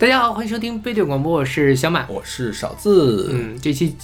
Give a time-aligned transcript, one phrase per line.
[0.00, 2.06] 大家好，欢迎收听背对广播，我是小马。
[2.08, 3.94] 我是勺子，嗯，这期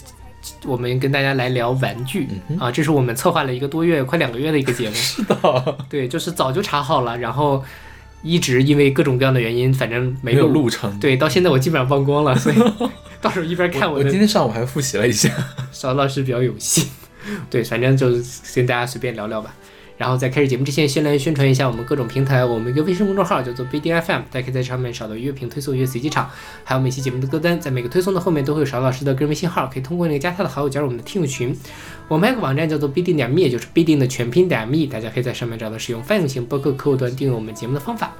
[0.66, 2.28] 我们跟大家来聊玩具、
[2.60, 4.94] 啊，这是我们策划了一个多月，快两个月的一个节目。
[5.00, 7.64] 是的，对，就是早就查好了，然后
[8.22, 10.64] 一直因为各种各样的原因，反正没没有录。
[10.64, 11.00] 路程。
[11.00, 12.56] 对，到现在我基本上忘光了，所以
[13.22, 15.30] 到时候一边看我的今天上午还复习了一下。
[15.72, 16.86] 邵老师比较有心。
[17.48, 18.22] 对，反正就是
[18.54, 19.54] 跟大家随便聊聊吧。
[19.98, 22.44] 然后在开始节目之前，先来宣传一下我们各种平台。
[22.44, 26.28] 我们一个微信公众号叫做 BD FM，大家可以在上面找到音乐评推送、音乐随机场，
[26.64, 27.58] 还有每期节目的歌单。
[27.58, 31.56] 在每个推送的后面都会有邵老师的个人微信号，可以通过那个加他的好友加入我们的听友群。
[32.08, 38.12] 我们还有个网站叫做必定点 me，也就是必定的全拼点 me，大家可以在上面找到使用泛用型播客客户端订阅我们节目的方法。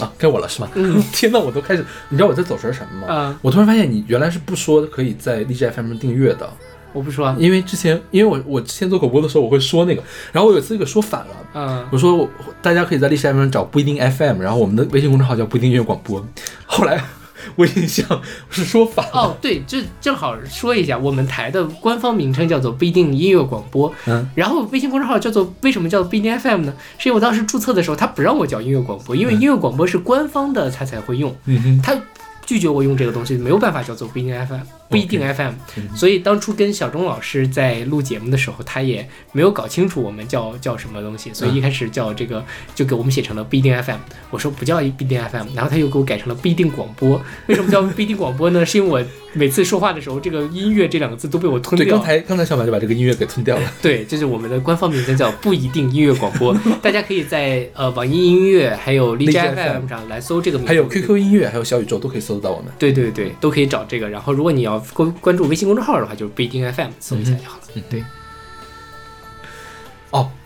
[0.00, 0.68] 啊，该我了是吗？
[0.74, 3.14] 嗯 天呐，我都开始，你知道我在走神儿什么吗？
[3.14, 6.50] 啊、我突然发现你原来是不说可以在荔枝 FM 上订阅的，
[6.92, 7.26] 我不说。
[7.26, 10.02] 啊，因为之前因为我我之前做口播的时候我会说那个，
[10.32, 11.36] 然后我有一次给说反了。
[11.52, 12.28] 嗯、我说我
[12.62, 16.24] 大家可以在历史 FM 上找不一定 FM，然后我们的微信公众号叫不一定音乐广播。
[16.66, 17.02] 后来
[17.56, 26.74] 我印象是说反了，哦，对，这正好说一下，我们台的官方名称叫做不一定音乐广播，嗯，然后微信公众号叫做为什么叫不一定 FM 呢？
[26.98, 31.98] 是因为我当时注册的时候，他不让我叫音乐广播，因为音乐广播是官方的，他才会用，嗯哼，他
[32.44, 34.60] 拒绝我用这个东西，没有办法叫做不一定 FM，
[34.90, 35.52] 不一定 FM。
[35.78, 43.98] 嗯所以当初跟小钟老师在录节目的时候，他也没有搞清楚我们叫叫什么东西，所以一开始叫这个就给我们写成了不一定 FM。
[44.30, 47.20] 我说不叫不一定 FM，然后他又给我改成了不一定广播。
[47.46, 48.66] 为什么叫不一定广播呢？
[48.66, 52.04] 是因为我每次说话的时候，这个音乐这两个字都被我吞对，掉刚。
[52.04, 53.72] 才刚才小马就把这个音乐给吞掉了。
[53.80, 62.72] 对，这是我们的官方名称叫不一定音乐广播，大家可以在呃网易音乐还有荔枝 FM 上来搜这个名字，还有 QQ 音乐，还有小宇宙都可以搜得到我们。
[62.78, 64.08] 对对对，都可以找这个。
[64.08, 67.62] 然后如果你要关关注微信公众号的话，就是不一定 FM 搜一下就好了。
[67.74, 68.04] 嗯对哦，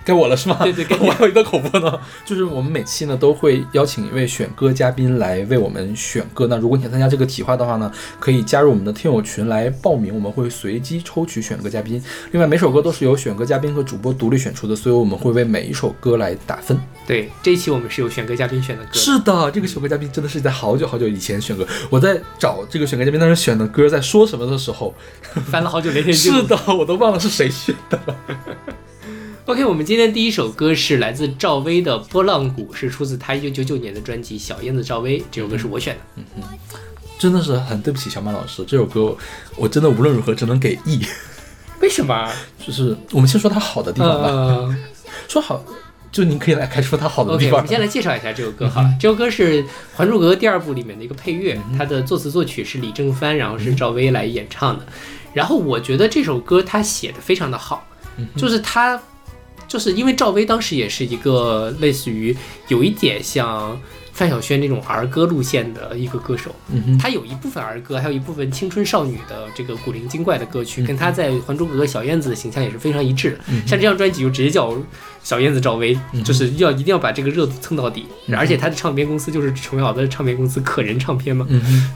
[0.04, 0.58] 该我了是吗？
[0.62, 6.46] 对对该我还有一个口播呢，就是我们每期呢都会邀请一位选歌嘉宾来为我们选歌。
[6.46, 12.02] 那如果你想参加这个企划的话呢，可以加入我们的听友群来报名，我们会随机抽取选歌嘉宾。
[12.32, 16.78] 另外，每首歌都是由选歌嘉宾和主播独立选出的，所以我们会为每一首歌来打分。
[17.06, 21.66] 对，这一期我们是由选歌嘉宾选的歌，是的，这个选歌嘉宾真的是在好久好久以前选歌。
[21.88, 24.94] 我在找这个选歌嘉宾当时选的歌在说什么的时候，
[25.50, 26.12] 翻了好久连天。
[26.14, 28.16] 是的，我都忘了是谁选的了。
[29.46, 36.22] OK，我们今天第一首歌是来自赵薇的《波浪鼓》，是出自她一九九九年的专辑《小燕子赵薇》，这首歌是我选的。
[37.18, 39.14] 真的是很对不起小马老师，这首歌
[39.56, 41.02] 我真的无论如何只能给 E。
[41.78, 42.32] 为什么？
[42.58, 44.76] 就是我们先说它好的地方吧，呃
[45.28, 45.62] 说好，
[46.10, 47.68] 就您可以来开说它好的地方，OK，我们。
[47.68, 48.88] 先来介绍一下这首歌好了。
[48.98, 49.62] 这首歌是
[49.94, 54.86] 《还珠格格》第二部里面的一个配乐，它的作词作曲是李正帆，然后是赵薇来演唱的。
[55.34, 57.86] 然后我觉得这首歌他写的非常的好，
[58.38, 58.98] 就是他，
[59.66, 62.36] 就是因为赵薇当时也是一个类似于
[62.68, 63.78] 有一点像
[64.12, 73.38] 范晓萱那种儿歌路线的一个歌手，嗯，她有一部分儿歌，还有一部分青春少女的这个古灵精怪的歌曲，跟她在《还珠格格》小燕子的形象也是非常一致的。
[73.66, 74.72] 像这张专辑就直接叫
[75.24, 81.44] 小燕子赵薇，就是要一定要把这个热度蹭到底，而且她的唱片公司就是琼瑶的唱片公司可人唱片嘛，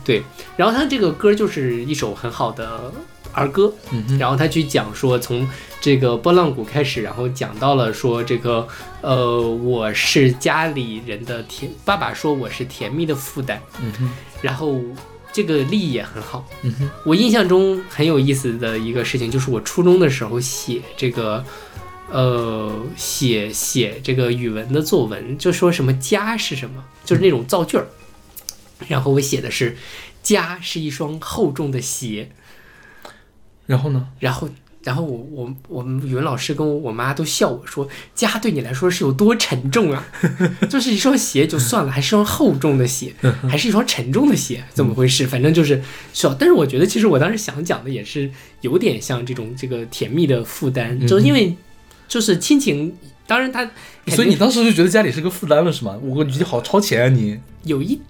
[0.04, 0.20] 对。
[0.56, 2.92] 然后她这个歌就是一首很好的
[3.32, 5.48] 儿歌，嗯，然后他去讲说，从
[5.80, 8.66] 这个波浪鼓开始，然后讲到了说这个，
[9.00, 13.58] 呃，我是家里人的甜，爸爸说我是甜蜜的负担，
[14.42, 14.80] 然后
[15.32, 16.48] 这个立意也很好。
[17.04, 21.44] 我印象中很有意思的一个事情，就是我初中的时候写这个，
[22.10, 27.86] 呃，写写这个语文的作文，就说什么家是什么，就是那种造句儿，
[28.88, 29.76] 然后我写的是
[30.24, 32.32] 家是一双厚重的鞋。
[33.68, 34.08] 然后呢？
[34.18, 34.48] 然后，
[34.82, 40.08] 然后我我我们语文老师跟我我妈都笑我说，家对你来说是有多沉重啊？
[40.70, 43.12] 就是一双鞋就算了，还是一双厚重的鞋，
[43.46, 45.26] 还是一双沉重的鞋，怎么回事？
[45.26, 45.82] 反正就是
[46.14, 46.32] 笑。
[46.32, 48.30] 但是我觉得，其实我当时想讲的也是
[48.62, 51.54] 有点像这种这个甜蜜的负担，就是因为
[52.08, 53.70] 就是亲情，当然他
[54.06, 55.94] 所以你当时就觉得家里是个负担了是吗？
[56.02, 57.38] 我你好超前啊你！
[57.64, 58.00] 有一。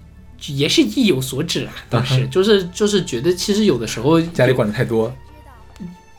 [0.55, 5.13] 也是意有所指啊，当时就是就是觉得，其实有的时候家里管的太多，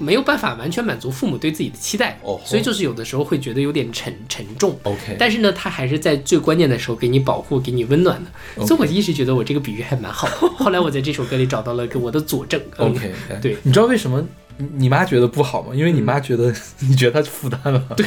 [0.00, 4.76] 没有办法完全满足父母对自己的期待，哦所以就是有的时候会觉得有点沉沉重。
[4.82, 8.66] OK，但是呢，他还是在最关键的时候给你保护、给你温暖的。
[8.66, 10.48] 所以我一直觉得我这个比喻还蛮好的。
[10.56, 12.60] 后来我在这首歌里找到了跟我的佐证。
[12.78, 14.26] 嗯 OK，哎对，你知道为什么
[14.56, 15.74] 你你妈觉得不好吗？
[15.74, 17.82] 因为你妈觉得、 你觉得她负担了。
[17.96, 18.06] 对，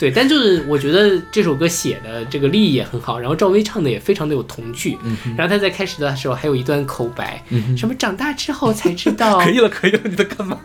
[0.00, 4.96] 对，但就是我觉得这首歌写的这个立意也很好，然后赵薇唱的也非常的有童趣。
[5.04, 10.58] 嗯然后她在开始的时候还有一段口白，嗯什么长大之后才知道 可以了，可以了，你在干嘛？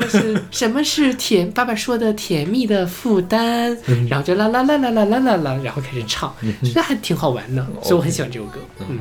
[0.00, 1.48] 么是什么是甜？
[1.52, 3.76] 爸爸说的甜蜜的负担，
[4.08, 6.34] 然后就啦啦啦啦啦啦啦啦，然后开始唱，
[6.64, 8.58] 觉得还挺好玩的，所以我很喜欢这首歌。
[8.88, 8.98] 嗯，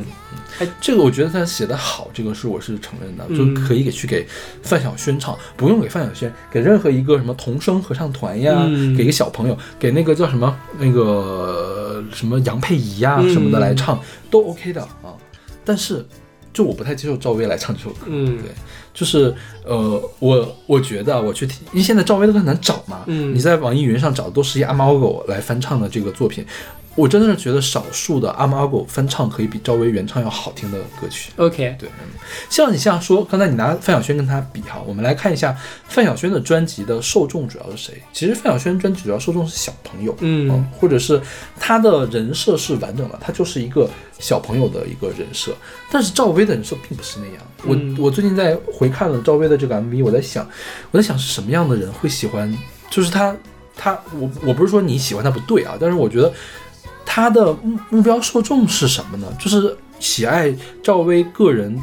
[0.59, 4.27] 哎，这个我觉得他写的好，这个是我是承认的，就可以给去给
[4.61, 8.63] 范晓萱唱，不用给范晓萱，给任何一个什么童声合唱团呀，
[8.97, 15.13] 给一个小朋友，给那个叫什么那个什么杨佩仪呀什么的来唱都 OK 的啊。
[15.65, 16.05] 但是，
[16.51, 18.05] 就我不太接受赵薇来唱这首歌。
[18.07, 18.51] 嗯，对，
[18.93, 19.33] 就是
[19.65, 23.03] 呃，我我觉得我去听，因为现在赵薇的歌很难找嘛。
[23.07, 26.45] 嗯，你在网易云上找的都是一阿猫阿狗来翻唱的这个作品。
[26.95, 31.31] 我真的是觉得少数的阿猫阿狗翻唱可以比赵薇原唱要好听的歌曲。
[31.37, 31.89] OK，对，
[32.51, 35.57] 像你像说，刚才你拿范晓萱跟他比哈，我们来看一下
[35.87, 38.03] 范晓萱的专辑的受众主要是谁？
[38.13, 41.19] 其实范晓萱专辑主要受众是小朋友，嗯，或者是
[41.59, 45.51] 他的人设是完整的，他就是一个小朋友的一个人设。
[45.91, 47.43] 但是赵薇的人设并不是那样。
[47.65, 50.47] 我我最近在回看了赵薇的这个 MV，我在想，
[50.91, 52.55] 我在想是什么样的人会喜欢？
[52.91, 53.35] 就是他
[53.75, 56.31] 他我我不是说你喜欢他不对啊，但是我觉得。
[57.05, 59.27] 他的目目标受众是什么呢？
[59.39, 61.79] 就是喜爱赵薇个人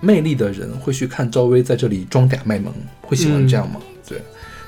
[0.00, 3.80] 魅力的人会去看赵薇在这里装嗲卖萌，会喜欢这样吗？
[4.08, 4.20] 对，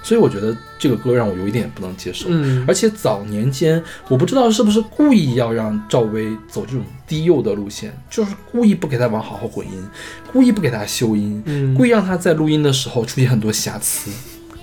[0.03, 2.27] 所以我觉得这个歌让我有一点不能接受。
[2.29, 9.85] 嗯，而且早年间我不知道是不是故意要让赵薇走这种低幼的路线，就是故意不给她往好好混音，
[10.33, 14.11] 故意不给她修音，故意让她在录音的时候出现很多瑕疵。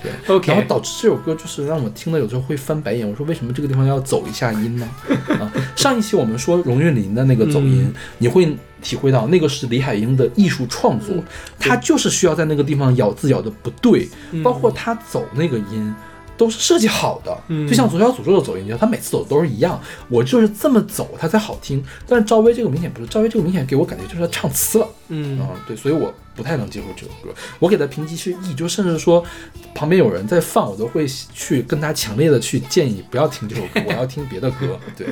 [0.02, 3.08] 对，OK，然后导致这首歌就是让我听的有时候会翻白眼。
[3.08, 4.90] 我说为什么这个地方要走一下音呢？
[5.40, 11.16] 啊，上一期我们说荣韵林的那个走音，你会体会到那个是李海英的艺术创作，
[11.60, 14.10] 他就是需要在那个地方咬字咬的不对，
[14.44, 15.94] 包括他走那个音。
[16.38, 17.38] 都是设计好的，
[17.68, 21.84] 就像左小诅咒的走音一样，他每次走的都是一样，我就是这么走，它才好听。
[22.08, 27.34] 但是赵薇这个明显不是，赵薇这个明显给我感觉就是唱呲了，嗯啊，对，所以我不太能接受这首歌。
[27.60, 29.24] 我给他评级是 E，就甚至说
[29.74, 34.80] 旁边有人在放，我都会去跟他强烈的去建议不要听这首歌，我要听别的歌。
[34.98, 35.08] 对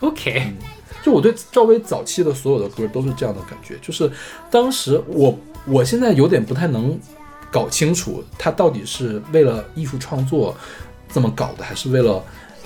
[0.00, 0.52] ，OK，
[1.02, 4.10] 就我对赵薇早期的所有的歌都是这样的感觉，就是
[4.50, 6.98] 当时我我现在有点不太能。
[7.48, 10.54] 搞清楚他到底是为了艺术创作
[11.10, 12.22] 这么搞的，还是为了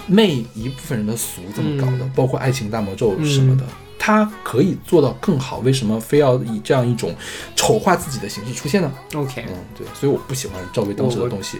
[0.08, 2.10] 媚一部分人的俗这么搞的？
[2.16, 3.64] 包括《爱情大魔咒》什么的，
[4.02, 7.14] 他可以做到更好，为什么非要以这样一种
[7.54, 11.58] 丑化自己的形式出现呢？OK，嗯，对，所以我不喜欢赵薇当时的东西。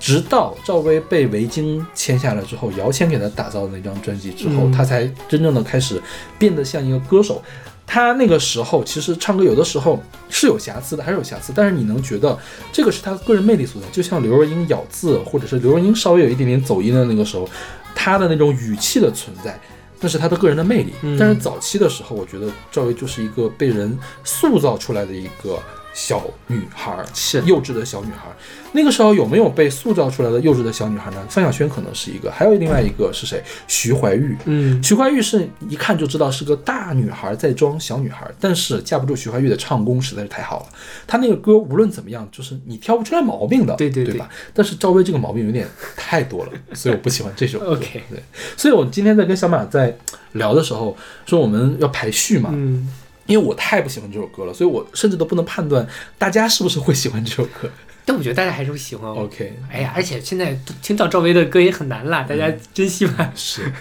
[0.00, 6.02] 直到赵薇被维京签下了之后，姚谦给她打造的那张专辑之后，她才真正的开始
[6.38, 7.42] 变得像一个歌手。
[7.86, 12.36] 她那个时候其实唱歌有的时候是有瑕疵的，还是有瑕疵，但是你能觉得
[12.72, 13.86] 这个是她个人魅力所在。
[13.92, 17.46] 就像刘若英咬字，或者是刘若英稍微有一点点走音的那个时候，
[17.94, 19.60] 她的那种语气的存在，
[20.02, 20.92] 那是他的个人的魅力。
[21.18, 25.58] 但是早期的时候，我觉得赵薇就是一个被人塑造出来的一个
[25.92, 28.28] 小女孩，是幼稚的小女孩。
[28.74, 31.22] 那个时候有没有被塑造出来的幼稚的小女孩呢？
[31.28, 33.42] 范晓萱可能是一个，还有另外一个是谁？
[33.68, 34.34] 徐怀钰。
[34.46, 40.66] 嗯，徐怀钰是一看就知道是个大女孩在装小女孩，但是架不住徐怀钰的唱功实在是太好了。
[41.06, 44.26] 她那个歌无论怎么样，就是你挑不出来毛病的，对对对吧？
[44.54, 47.72] 但是赵薇这个毛病有点太多了， 所以我不喜欢这首歌。
[47.72, 48.22] OK，对，
[48.56, 49.94] 所以我今天在跟小马在
[50.32, 50.96] 聊的时候
[51.26, 52.88] 说我们要排序嘛，嗯，
[53.32, 55.86] 因为我太不喜欢这首歌了，所以我甚至都不能判断
[56.18, 57.70] 大家是不是会喜欢这首歌。
[58.04, 59.10] 但我觉得大家还是会喜欢。
[59.10, 63.30] OK，哎呀，而且现在听到赵薇的歌也很难啦，大家珍惜吧。
[63.34, 63.72] 是，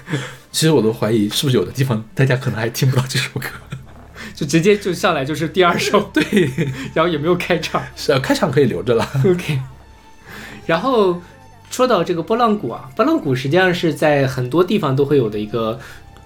[0.53, 3.47] 其实我都怀疑是不是有的地方大家可能还听不到这首歌，
[4.33, 6.23] 就直接就上来就是第二首，对，
[6.93, 7.83] 然后也没有开场。
[7.97, 9.05] 是啊，开场可以留着了。
[9.25, 9.59] OK，
[10.65, 11.21] 然后
[11.69, 15.77] 说到这个拨浪鼓啊，拨浪鼓实际上是在很多地方都会有的一个。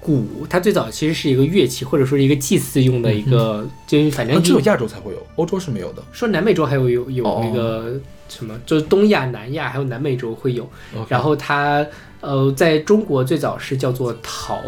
[0.06, 6.04] 鼓，它最早其实是一个乐器，或者说是一个祭祀用的一个，就反正只有亚洲才会有，欧洲是没有的。
[6.12, 10.70] 说南美洲还有有有那个什么，就是东亚、南亚还有南美洲会有。
[11.10, 11.84] 然后它
[12.26, 14.60] 呃，在中国最早是叫做陶，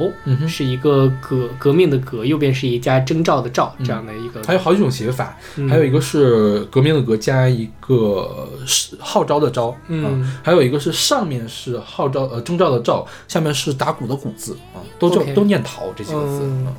[0.47, 4.43] 是一个革革命的革，右边是一家征兆的兆这样的一个。
[4.43, 5.35] 还有好几种写法，
[5.67, 16.71] 还有一个是革命的革加一个是号召的召，嗯，还有一个是上面是号召呃征兆的兆，下面是打鼓的鼓字啊，都叫都念陶这几个字啊。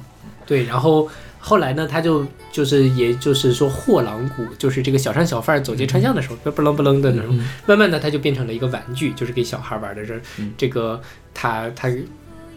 [0.46, 1.08] 对，然后。
[1.38, 7.38] 后来呢，他就就是，也就是说，货郎鼓就是这个小商小贩走街串巷的时候，不楞不楞的那种。
[7.66, 10.04] 慢慢的，他就变成了一个玩具，就是给小孩玩的。
[10.04, 10.20] 这
[10.56, 11.00] 这个，
[11.32, 11.88] 他他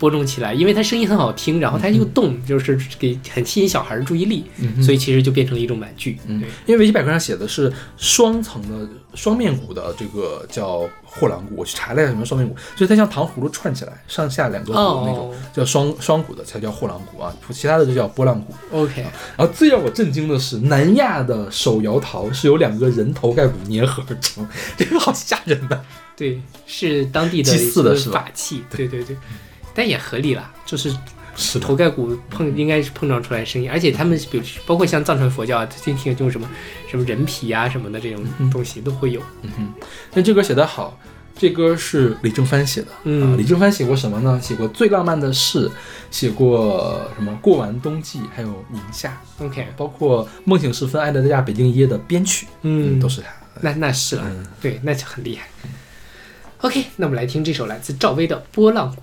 [0.01, 4.43] 播种起来，因为它声音很好听，然后它又动，就是给很吸引小孩儿注意力，
[4.81, 6.17] 所以其实就变成了一种玩具。
[6.25, 18.53] 嗯，因为维基百科上写的是双层的双面鼓的这个叫货郎鼓，我去查了一下什么双面鼓，就是它像糖葫芦串起来，上下两个鼓的那种，哦叫双双鼓的才叫货郎鼓啊，其他的就叫波浪鼓。
[18.71, 19.01] OK，
[19.37, 25.79] 然后最让我震惊的是，南亚的手摇陶是由两个人头盖骨粘合而成， 这个好吓人呐、
[26.15, 28.21] 对，是当地的祭祀的是吧？
[28.21, 29.15] 法器，对对对，
[29.73, 30.95] 但也合理啦，就是
[31.35, 36.49] 是头盖骨碰应该是碰撞出来声音，而且他们比如包括像藏传佛教啊，听听用什么
[36.89, 39.21] 什么人皮啊什么的这种东西都会有。
[39.41, 39.73] 嗯哼
[40.13, 40.99] 那这歌写得好，
[41.37, 42.87] 这歌是李正帆写的。
[43.05, 44.39] 嗯啊，李正帆写过什么呢？
[44.41, 45.69] 写过《最浪漫的事》，
[46.11, 53.27] 写过什么《过完冬季》，还有《宁夏》，OK，包括《梦醒时分》《爱的代价》《北京一夜》的编曲，嗯都是他。
[53.61, 55.47] 那那是了，嗯对，那就很厉害。
[56.59, 59.01] OK，那我们来听这首来自赵薇的《波浪鼓》。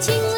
[0.00, 0.29] 情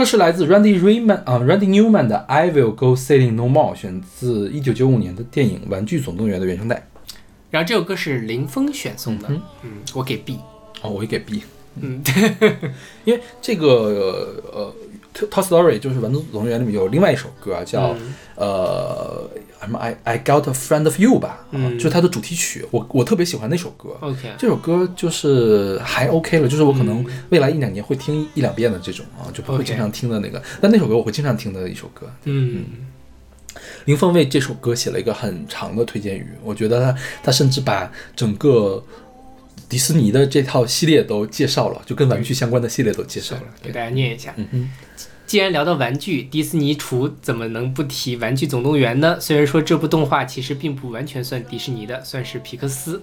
[0.00, 6.88] 歌是来自 Randy Rayman 啊，Randy Newman 的《I Will Go Sailing No More》，选自一九九五年的电影《玩具总动员》的原声带。
[7.50, 10.38] 然后这首歌是林峰选送的，嗯嗯，我给 B，
[10.80, 11.42] 哦，我也给 B，
[11.82, 12.02] 嗯，
[13.04, 14.74] 因为这个呃
[15.28, 18.14] 《Toy Story》就是《玩具总动员》里面有另外一首歌啊，叫、嗯。
[18.36, 19.09] 呃
[19.70, 23.96] 什么 I I Got a Friend of You 吧，啊，嗯就是它的主题曲，我我特别喜欢那首歌。
[24.00, 30.42] OK，这首歌就是还 OK 了，就是我可能未来一两年会听一两遍的这种啊，就不会经常听的那个。
[30.60, 32.10] 但那首歌我会经常听的一首歌。
[32.24, 32.64] 嗯
[33.84, 38.82] 林峰为这首歌写了一个很长的推荐语，我觉得他他甚至把整个
[39.68, 43.42] 迪士尼的这套系列都介绍了，就跟玩具相关的系列都介绍了。
[43.62, 44.32] 给大家念一下。
[44.36, 44.70] 嗯哼，
[45.30, 49.16] 既然聊到玩具，迪士尼厨怎么能不提《玩具总动员》呢？
[49.20, 53.00] 虽然说这部动画其实并不完全算迪士尼的，算是皮克斯。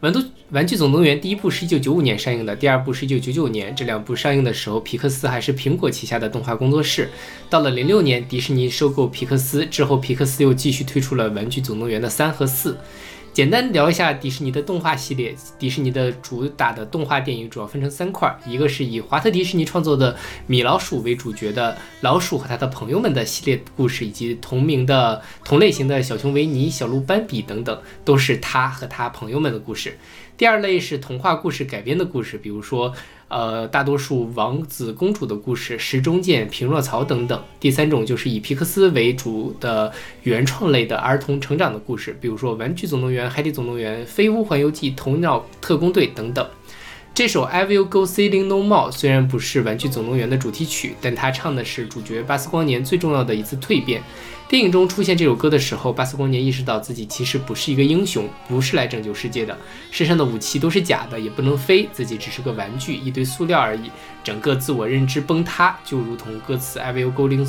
[0.00, 3.72] 玩都玩具总动员第一部是一九九五年上映的，第二部是一九九九年。
[3.76, 7.08] 这两部上映的时候，皮克斯还是苹果旗下的动画工作室。
[7.48, 12.76] 到了零六年，迪士尼收购皮克斯之后，皮克斯又继续推出了《玩具总动员》的三和四。
[13.32, 15.34] 简单聊一下迪士尼的动画系列。
[15.58, 20.14] 迪士尼的主打的动画电影主要分成三块儿，一个是以华特迪士尼创作的
[20.46, 21.72] 米老鼠为主角的
[22.02, 29.96] 《老鼠和他的朋友们》的系列故事，以及同名的同类型的小熊维尼、小鹿斑比等等，都是他和他朋友们的故事。
[30.36, 32.92] 第二类是童话故事改编的故事，比如说，
[33.32, 37.42] 呃，大多数王子公主的故事、石中剑、匹诺曹等等。
[37.58, 39.90] 第三种就是以皮克斯为主的
[40.24, 46.46] 原创类的儿童成长的故事，比如说《玩具总动员》《海底总动员》《飞屋环游记》《头脑特工队》等等。
[47.14, 54.02] 这首《I Will Go Sailing No More》虽然不是《玩具总动员》的主题曲，但它唱的是主角巴斯光年最重要的一次蜕变。
[54.52, 59.56] 电影中出现这首歌的时候，巴斯光年意识到自己其实不是一个英雄，不是来拯救世界的，
[59.90, 63.90] 身上的武器都是假的，也不能飞，自己只是个玩具，一堆塑料而已。
[64.22, 67.48] 整个自我认知崩塌，就如同歌词 “I will go ling，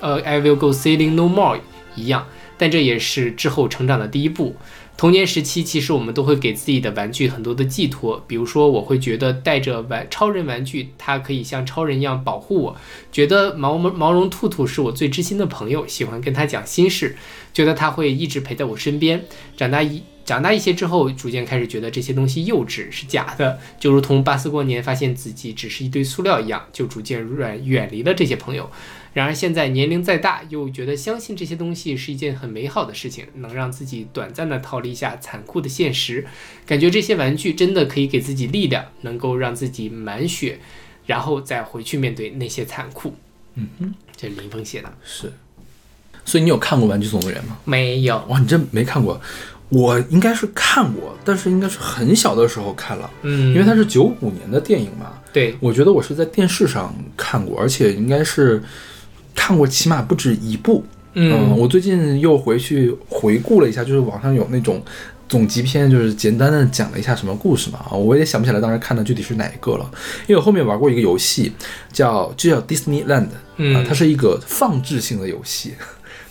[0.00, 1.58] 呃 I will go sailing no more”
[1.96, 2.24] 一样。
[2.56, 4.54] 但这也是之后成长的第一步。
[4.96, 12.76] 童年时期，其实我们都会给自己的玩具很多的寄托，比如说，我会觉得带着玩超人玩具，它可以像超人一样保护我；
[13.10, 17.16] 觉得毛毛毛绒兔兔是我最知心的朋友，喜欢跟他讲心事；
[17.52, 19.24] 觉得他会一直陪在我身边。
[19.56, 28.70] 长大一长大一些之后，逐渐开始觉得这些东西幼稚，是假的，就如同巴斯光年发现自己只是一堆塑料一样，就逐渐远远离了这些朋友。
[29.14, 36.26] 然而现在年龄再大，又觉得相信这些东西是一件很美好的事情，能让自己短暂的逃离一下残酷的现实。
[36.66, 40.58] 感觉这些玩具真的可以给自己力量，能够让自己满血，
[41.06, 43.14] 然后再回去面对那些残酷。
[43.54, 45.32] 嗯哼，这是林峰写的，是。
[46.24, 47.56] 所以你有看过《玩具总动员》吗？
[47.64, 48.18] 没有。
[48.28, 49.20] 哇，你真没看过。
[49.68, 55.20] 我应该是看过，但是应该是很小的时候看了，嗯，因为它是九五年的电影嘛。
[55.32, 58.62] 对，我觉得我是在电视上看过，而且应该是
[59.34, 60.84] 看过起码不止一部。
[61.16, 64.82] 嗯我最近又回去回顾了一下，就是网上有那种
[65.28, 67.78] 总集篇，就是简单的讲了一下什么故事嘛。
[67.88, 69.88] 啊，我也想不起来当时看的具体是哪一个了，
[70.26, 71.52] 因为我后面玩过一个游戏，
[71.92, 75.74] 叫就叫 Disneyland，嗯啊，它是一个放置性的游戏。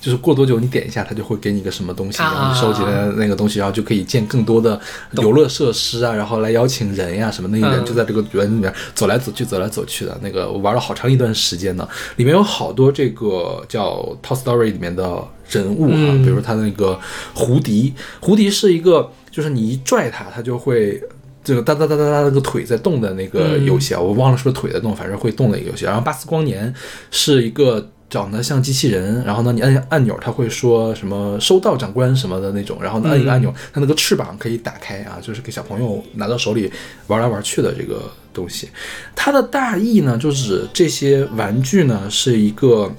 [0.03, 4.77] 就是过多久你点一下，它就会给你一个什么东西，啊然后你收集的那个东西，然后就可以建更多的
[5.11, 10.19] 游乐设施啊，然后来邀请人呀、什么，那个人嗯就在这个园里面走来走去，走来走去的。
[10.21, 11.87] 那个我玩了好长一段时间呢，
[12.17, 16.99] 里面有好多这个叫《Toy Story》里面的人物啊，嗯比如他那个
[17.33, 21.01] 胡迪，胡迪是一个，就是你一拽他，他就会。
[21.45, 25.83] 这个哒哒哒哒哒那个腿在动的那个游戏啊，我忘了是不是腿在动，反正会动的一个游戏。
[25.83, 26.73] 然后巴斯光年
[27.11, 36.71] 是一个长得像机器人，然后呢你按按钮，它会说什么收到长官什么的那种，然后呢按一个按钮，它那个翅膀可以打开啊，就是给小朋友拿到手里
[37.07, 38.69] 玩来玩去的这个东西。
[39.15, 42.93] 它的大意呢，就是这些玩具呢是一个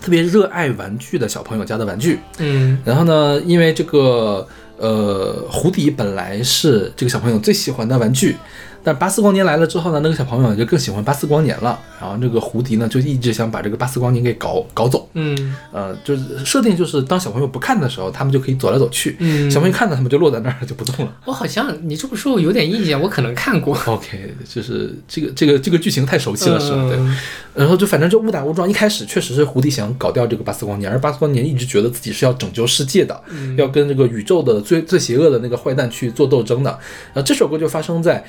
[0.00, 2.78] 特别热爱玩具的小朋友家的玩具，嗯。
[2.84, 4.46] 然后呢，因为这个
[4.78, 8.36] 呃，胡迪本来是这个小朋友最喜欢的玩具，
[8.86, 11.76] 但巴斯光年来了之后呢，那个小朋友就更喜欢巴斯光年了。
[12.00, 15.08] 然后这个胡迪呢，就一直想把这个巴斯光年给搞搞走。
[15.14, 21.12] 嗯呃，就是设定就是当小朋友不看的时候，他们就可以走来走去；嗯，小朋友看到他们就落在那儿就不动了。
[21.24, 23.76] 我好像你这么说，我有点印象，我可能看过。
[23.86, 26.88] OK，就是这个这个这个剧情太熟悉了，是吧？
[26.88, 26.96] 对。
[26.96, 27.16] 嗯
[27.56, 36.70] 然后就反正就误打误撞，一开始确实是胡迪想搞掉这个巴斯光年，而巴斯光年一直觉得自己是要拯救世界的，嗯要跟这个宇宙的最最邪恶的那个坏蛋去做斗争的。
[37.14, 38.22] 然后这首歌就发生在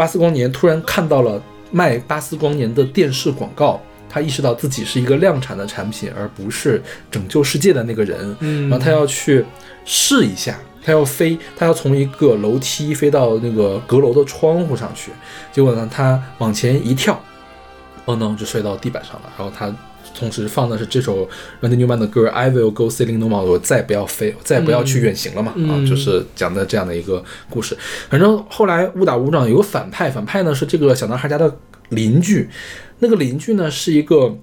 [0.00, 1.38] 巴斯光年突然看到了
[1.70, 8.34] 卖巴斯光年的电视广告，他意识到自己是一个量产的产品，而不是拯救世界的那个人。
[8.40, 9.44] 嗯，然后他要去
[9.84, 15.12] 试一下，他要飞，他要从一个楼梯飞到那个阁楼的窗户上去。
[15.52, 17.20] 结果呢，他往前一跳，
[18.06, 19.70] 哦 no 就摔到地板上了，然后他
[20.20, 21.28] 同时放的是这首
[21.60, 27.76] Randy Newman 的歌 I Will Go Sailing No More，我再不要飞，我再也不要去远行了嘛、嗯啊，就是讲的这样的一个故事。
[28.08, 31.56] 反正后来误打误撞有个反派，反派呢是这个小男孩家的
[31.88, 32.48] 邻居，
[32.98, 34.36] 那个邻居呢是一个。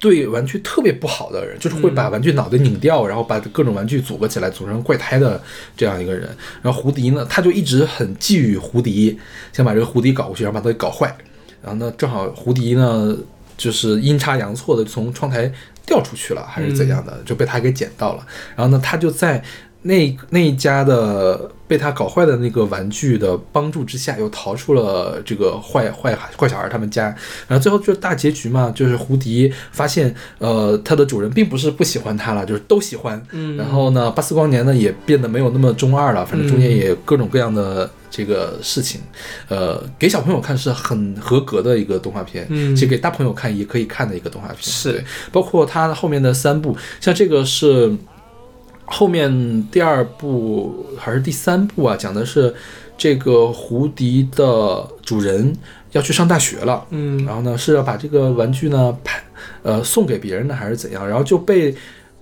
[0.00, 5.42] 对玩具特别不好的人，就是会把玩具脑袋拧掉，然后把各种玩具组合起来组成怪胎的
[5.76, 6.22] 这样一个人。
[6.62, 9.18] 然后胡迪呢，他就一直很觊觎胡迪，
[9.52, 11.12] 想把这个胡迪搞过去，然后把他给搞坏。
[11.60, 13.16] 然后呢，正好胡迪呢，
[13.58, 15.52] 就是阴差阳错的从窗台
[15.84, 18.26] 掉出去了，还是怎样的，就被他给捡到了。
[18.56, 19.42] 然后呢，他就在
[19.82, 27.14] 那那一家的被他搞坏的那个玩具的帮助之下，又逃出了这个坏坏坏小孩他们家。
[27.46, 33.22] 然后最后就是大结局嘛，就是胡迪发现，呃，他的主人并不是不喜欢他了，就是都喜欢。
[33.30, 39.00] 嗯然后呢，巴斯光年呢也变得没有那么中二了，反正中间也各种各样的这个事情，
[39.48, 42.74] 呃，给小朋友看是很合格的一个动画片，嗯。
[42.74, 44.58] 其实给大朋友看也可以看的一个动画片。
[44.60, 44.92] 是。
[44.92, 47.94] 对，包括它后面的三部，像这个是
[48.84, 52.54] 后面第二部还是第三部啊，讲的是
[52.96, 55.54] 这个胡迪的主人
[55.92, 57.24] 要去上大学了，嗯。
[57.24, 59.22] 然后呢是要把这个玩具呢拍
[59.62, 61.74] 呃送给别人呢还是怎样，然后就被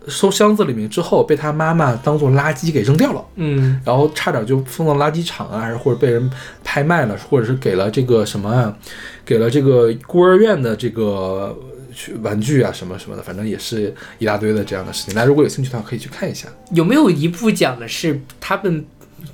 [0.07, 3.25] 收箱子里面之后被他妈妈当做垃圾给扔掉了。
[3.37, 6.31] 嗯然后差点就送到垃圾场啊，还是或者被人
[6.63, 8.77] 拍卖了，或者是给了这个什么啊，
[9.25, 11.57] 给了这个孤儿院的这个
[11.95, 15.15] 去玩具啊什么什么的，反正也是一大堆的这样的事情。
[15.15, 16.49] 大家如果有兴趣的话，可以去看一下。
[16.73, 18.85] 有没有一部讲的是他们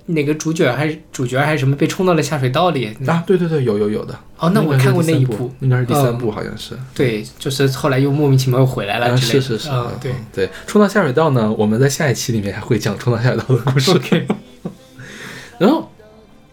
[0.06, 2.86] 哪个主角还是主角还是什么被冲到了下水道里？
[3.06, 4.14] 啊，对对对，有有有的。
[4.38, 6.76] 哦，那我看过那一部部，，应该是第三嗯部，好像是。
[6.94, 9.40] 对，就是后来又莫名其妙又回来了啊，之类的。
[9.40, 10.12] 是是是，对。
[10.32, 13.92] 对，冲到下水道呢，我们在下一期里面还会讲冲到下水道的故事。
[13.92, 14.26] OK，
[15.58, 15.88] 然后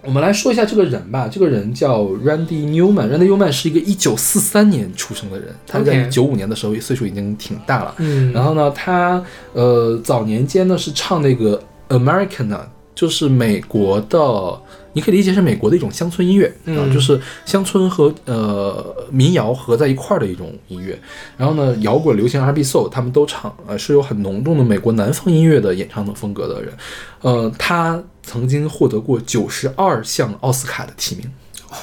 [0.03, 3.09] 我们来说一下这个人吧，这个人叫 Randy Newman。
[3.11, 7.95] Randy Newman 是一个一九四三年出生的人，他在九五年的时候岁数已经挺大了。
[7.97, 9.21] 嗯，然后呢，他
[9.53, 12.65] 呃早年间呢是唱那个 American 啊，
[12.99, 20.99] 就是美国的，你可以理解是美国的一种乡村音乐啊，嗯就是乡村和呃民谣合在一块儿的一种音乐。
[21.37, 26.73] 然后呢，摇滚、流行、R&B、Soul 他们都唱，呃，是有很浓重的美国南方音乐的演唱的风格的人。
[27.21, 31.25] 呃，他曾经获得过九十二项奥斯卡的提名。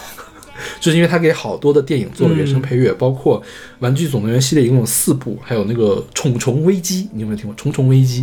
[0.79, 3.41] 就是因为他给好多的电影做了原声配乐，包括
[3.79, 8.23] 《玩具总动员》系列一共有四部，还有那个《虫虫危机》，你有没有听过《虫虫危机》？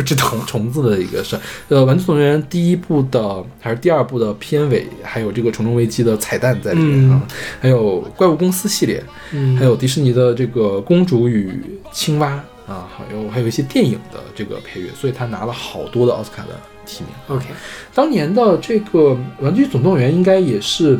[0.00, 0.30] 不知道。
[0.30, 1.36] 虫虫子的一个是，
[1.68, 7.20] 呃，《玩具总动员》第一部的还是第二部的片尾，还有这个《虫虫危机》的彩蛋在里面啊，
[7.60, 11.60] 还有怪物公司系列，嗯，还有迪士尼的这个《公主与
[11.92, 16.50] 青蛙》啊，还有还有一些电影的这个配乐，所以他拿了好多的奥斯卡的
[16.86, 17.36] 提名。
[17.36, 17.46] OK，
[17.92, 18.98] 当年的这个
[19.40, 20.96] 《玩具总动员》应该也是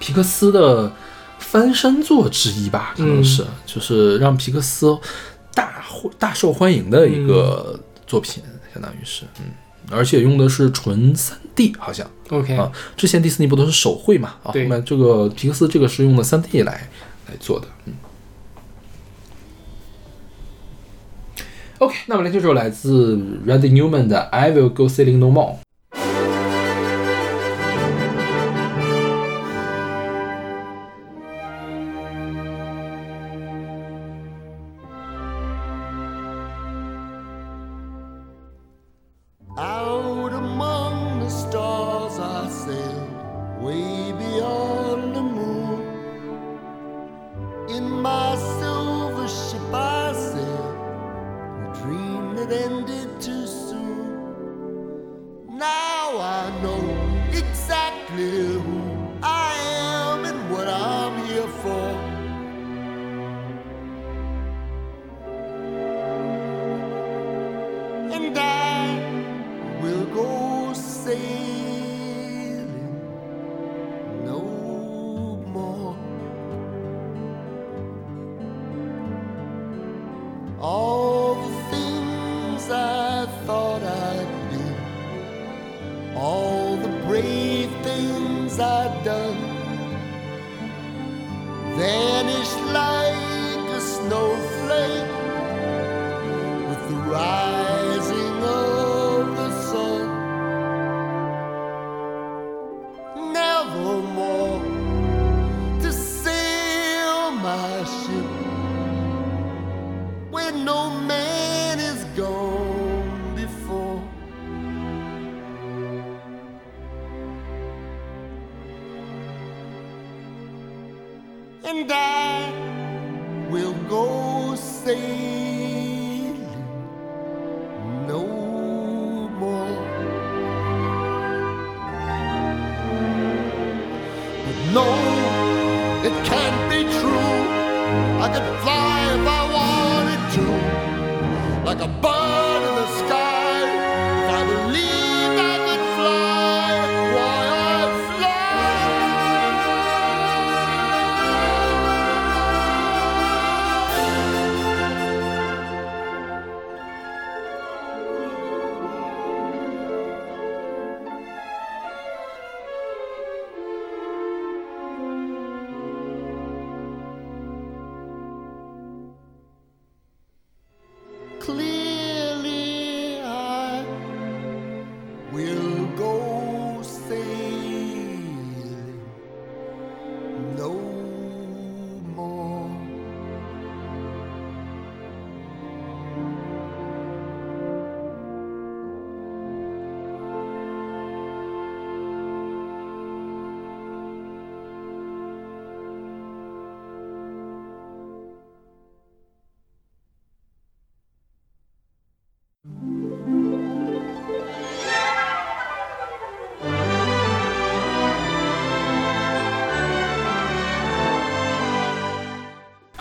[0.00, 0.90] 皮克斯的
[1.38, 4.98] 翻身作之一吧，可能是，就是让皮克斯
[5.54, 5.84] 大
[6.18, 9.46] 大受欢迎的一个作品，相当于是，嗯，
[9.90, 16.88] 而且用的是纯三 D，好像 OK，啊，之前迪士尼不都是手绘嘛，啊，后对面这个皮克斯这个是用的三 D 来
[17.28, 17.94] 来做的，嗯。
[21.78, 25.56] OK，那么来这首来自 Randy Newman 的《I Will Go Sailing No More》。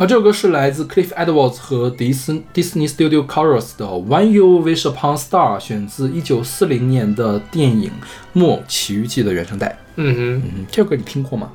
[0.03, 7.89] 好，这首歌是来自 Cliff Edwards 和迪斯 Disney Studio Chorus 的《When You Wish Upon a Star》，选自1940年的电影
[8.33, 9.79] 《木偶奇遇记》的原声带。
[9.95, 11.49] 嗯哼，嗯，这首歌你听过吗？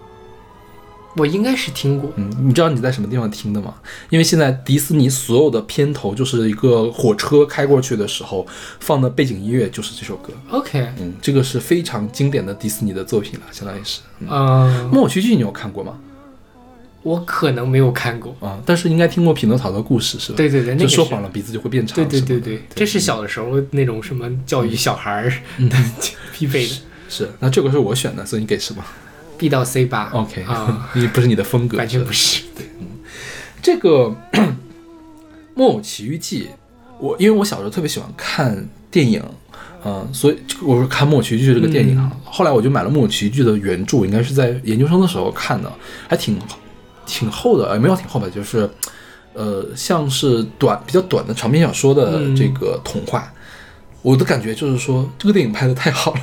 [1.18, 2.10] 我应该是听过。
[2.16, 3.74] 嗯，你知道你在什么地方听的吗？
[4.08, 8.46] 因为现在迪士尼所有的片头就是一个火车开过去的时候
[8.80, 10.32] 放的背景音乐就是这首歌。
[10.48, 14.00] OK，嗯，这个是非常经典的迪士尼的作品了，相当于是。
[14.20, 15.98] 嗯嗯，木偶奇遇记你有看过吗？
[17.02, 18.36] 我可能没有看过。
[18.40, 20.36] 啊，但是应该听过匹诺曹的故事是吧？
[20.36, 21.94] 对对对，那就说谎了鼻子就会变长。
[21.94, 25.32] 对对对对，这是小的时候那种什么教育小孩儿
[25.68, 25.76] 的
[26.32, 26.74] 必备的
[27.08, 27.30] 是。
[27.40, 28.84] 那这个是我选的，所以你给什么
[29.38, 30.10] B 到 C 吧。
[30.12, 32.42] ？OK，啊， 你不是你的风格，完全是不是。
[33.62, 34.16] 这个
[35.54, 36.44] 《木偶奇遇记》，
[36.98, 39.22] 我因为我小时候特别喜欢看电影，
[39.84, 42.10] 嗯、所以这个我是看《木偶奇遇记》这个电影啊。
[42.24, 45.70] 后来我就买了《木偶奇遇记》的原著，应该是在研究生的时候看的，
[46.08, 46.38] 还挺
[47.08, 48.70] 挺厚的，呃，没有挺厚吧，就是
[49.34, 53.32] 呃，像是短比较短的长篇小说的嗯这个童话。
[54.02, 56.20] 我的感觉就是说，这个电影拍的太好了。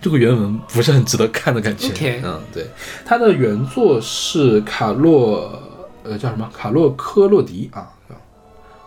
[0.00, 2.20] 这个原文不是很值得看的感觉。
[2.24, 2.66] 嗯，对，
[3.04, 5.60] 它的原作是卡洛，
[6.04, 6.48] 呃，叫什么？
[6.56, 7.90] 卡洛科洛迪啊，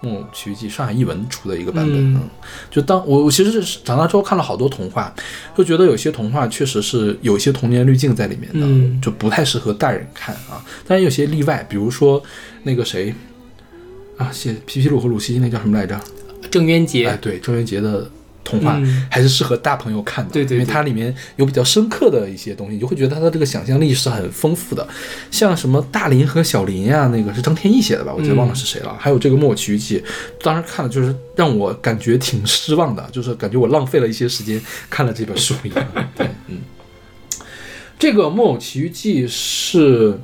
[0.04, 1.96] 叫《木偶奇遇记》上海译文出的一个版本。
[1.96, 2.30] 嗯嗯，
[2.70, 5.14] 就当我我其实是长大之后看了好多童话，
[5.56, 10.64] 就觉得有些童话确实是有一些童年滤镜在里面的，嗯就不太适合大人看啊。
[10.86, 12.22] 但是有些例外，比如说
[12.64, 13.14] 那个谁
[14.18, 16.00] 啊，写皮皮鲁和鲁西那叫什么来着？
[16.52, 18.10] 郑渊洁，哎，对，郑渊洁的
[18.44, 24.88] 童话、嗯还是适合大朋友看的，对对对因为它里面有比较深刻的一些东西，你就会觉得它的这个想象力是很丰富的。
[25.32, 28.14] 像什么大林和小林呀、那个是张天翼写的吧？
[28.16, 28.96] 我记得忘了是谁了。
[29.00, 30.00] 还有这个《木偶奇遇记》，
[30.44, 35.86] 当时看了就是让我感觉挺失望的，就是感觉我浪费了一些时间看了这本书一样。
[36.16, 36.60] 对，嗯，
[37.98, 40.20] 这个《木偶奇遇记》是。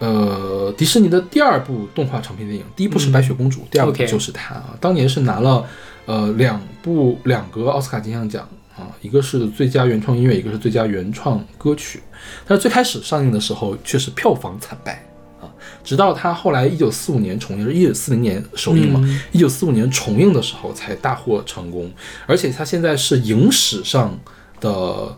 [0.00, 4.74] 呃，迪士尼的第二部动画长篇电影，第一部是《白雪公主》，第二部就是它啊。
[4.80, 5.62] 当年是拿了
[6.10, 12.00] 呃两部两个奥斯卡金像奖啊，一个是最佳原创音乐，一个是最佳原创歌曲。
[12.46, 15.04] 但是最开始上映的时候确实票房惨败
[15.40, 15.46] 啊，
[15.84, 21.90] 直到它后来一九四五年重映，是一九四零年首映嘛嗯，一九四五年重映的时候才大获成功，
[22.26, 24.18] 而且它现在是影史上
[24.60, 25.16] 的。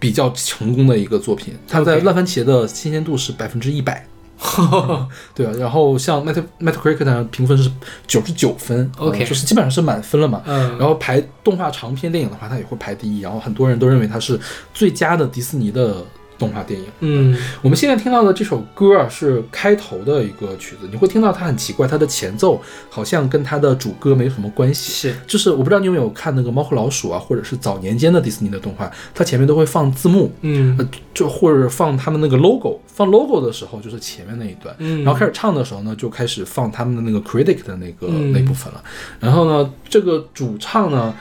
[0.00, 4.06] 比较成功的一个作品，它在烂番茄的新鲜度是百分之一百，
[5.34, 7.70] 对啊，然后像 Meta Metacritic 呢评分是
[8.06, 10.42] 九十九分 OK 嗯就是基本上是满分了嘛。
[10.46, 13.20] 嗯，然后排动画长篇电影的话，它也会排第一。
[13.20, 14.38] 然后很多人都认为它是
[14.72, 16.02] 最佳的迪士尼的
[16.40, 16.86] 动画电影。
[17.00, 24.92] 嗯我们现在听到的这首歌啊，是开头的一个曲子，你会听到它很奇怪，它的前奏好像跟它的主歌没什么关系。
[24.92, 38.82] 是就是我不知道你有没有看那个猫和老鼠啊，或者是早年间的迪士尼的动画，它前面都会放字幕，嗯呃，就或者放他们那个 logo，放 logo 的时候就是前面那一段，嗯，然后开始唱的时候呢，就开始放他们的那个 critic 的那个、嗯那部分了。
[39.18, 41.14] 然后呢，这个主唱呢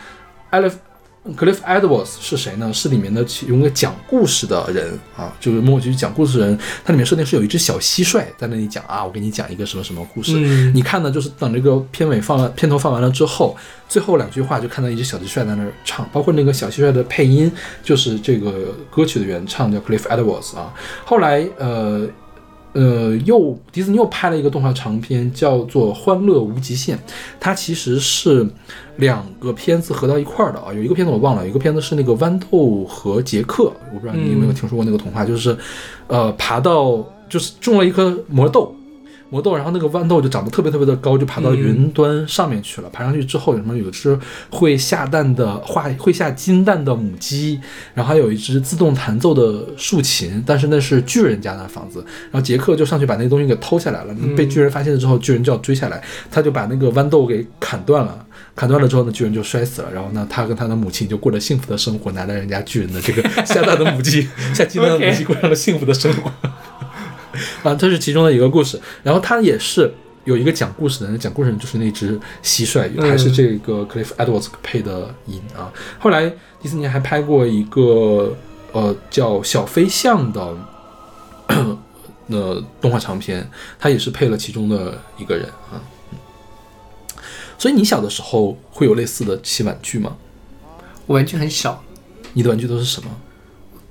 [0.52, 0.74] ，Cliff
[1.36, 2.72] Cliff Edwards 是谁呢？
[2.74, 6.58] 是里面的其中一个讲故事的人啊，就是木偶奇遇讲故事的人。
[6.84, 10.34] 它里面设定是有一只小蟋蟀在那里讲啊，我给你讲一个什么什么故事。
[10.36, 13.56] 嗯你看呢，就是等这个片尾放了，片头放完了之后，
[13.88, 17.52] 最后两句话就看到一只小蟋蟀在那儿唱，包括那个小蟋蟀的配音
[17.84, 20.74] 就是这个歌曲的原唱叫 Cliff Edwards 啊。
[21.04, 22.08] 后来呃，
[22.74, 26.98] 呃，又迪士尼又拍了一个动画长片，叫做《欢乐无极限》。
[27.40, 28.48] 它其实是
[28.98, 30.74] 两个片子合到一块儿的啊。
[30.74, 35.58] 有一个片子我忘了，有一个片子是那个豌豆和杰克，我不知道你有没有听说过那个童话，就是
[36.08, 38.76] 呃爬到就是种了一颗魔豆。
[39.30, 42.90] 魔豆，然后那个豌豆就长得特别特别的高，就爬到云端上面去了。
[42.90, 43.78] 爬上去之后，有什么？
[43.78, 44.18] 有只
[44.50, 47.60] 会下蛋的化会下金蛋的母鸡，
[47.94, 52.04] 然后还有一只自动弹奏的竖琴，但是那是巨人家的房子。
[52.32, 58.26] 然后杰克就上去把那东西给偷下来了，被巨人发现了之后，巨人就要追下来，他就把那个豌豆给砍断了。
[58.56, 59.90] 砍断了之后呢，巨人就摔死了。
[59.94, 66.32] 然后呢，他跟他的母亲就过着幸福的生活，拿着人家巨人的这个 下蛋的母鸡、下金蛋的母鸡， 过上了幸福的生活。
[67.64, 68.80] 啊，这是其中的一个故事。
[69.04, 69.94] 然后他也是
[70.26, 75.72] 有一个讲故事的，人，讲故事人就是那只蟋蟀，还是这个 Cliff Edwards 配的音啊。
[75.98, 78.36] 后来迪士尼还拍过一个
[78.72, 80.58] 呃叫《小飞象》的
[82.28, 83.50] 呃动画长片，
[83.80, 85.82] 他也是配了其中的一个人啊。
[87.58, 90.16] 所以你小的时候会有类似的这些玩具吗？
[91.08, 91.84] 我玩具很小，
[92.34, 93.10] 你的玩具都是什么？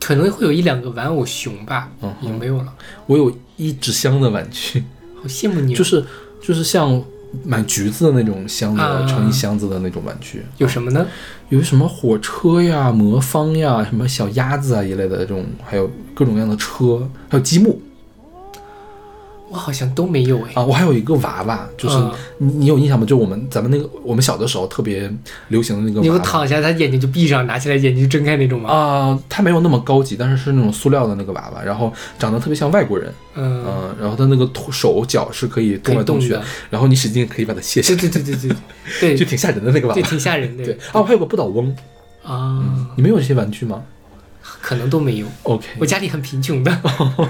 [0.08, 2.72] 可能会有一两个玩偶熊吧，嗯也没有了。
[3.04, 4.82] 我有一纸箱的玩具，
[5.20, 6.02] 好羡慕你哦，就是
[6.40, 7.04] 就是像
[7.44, 10.42] 买橘子的那种箱子，啊盛一箱子的那种玩具。
[10.56, 11.06] 有什么呢？
[11.50, 17.78] 有什么火车呀、魔方呀、什么小鸭子啊一类的这种，还有各种各样的车，还有积木
[19.50, 20.52] 我好像都没有哎。
[20.54, 20.62] 啊。
[20.64, 23.06] 我还有一个娃娃，就是嗯你你有印象吗？
[23.06, 25.10] 就我们咱们那个我们小的时候特别
[25.48, 28.70] 流行的那个你会躺下，他眼睛就闭上，拿起来眼睛就睁开那种吗？
[28.70, 38.56] 啊，它没有那么高级，但是是那种塑料的那个娃娃，然后长得特别像外国人，嗯，嗯，然后他那个头手脚是可以动来动去动的，然后你使劲可以把它卸下来，对对对对对
[39.00, 40.08] 对， 就挺吓人的那个娃娃对娃。
[40.08, 40.64] 挺吓人的。
[40.64, 41.74] 对啊，我还有个不倒翁，
[42.22, 43.82] 啊，你们有这些玩具吗
[44.60, 45.26] 可能都没有。
[45.44, 46.80] ？OK，我家里很贫穷的，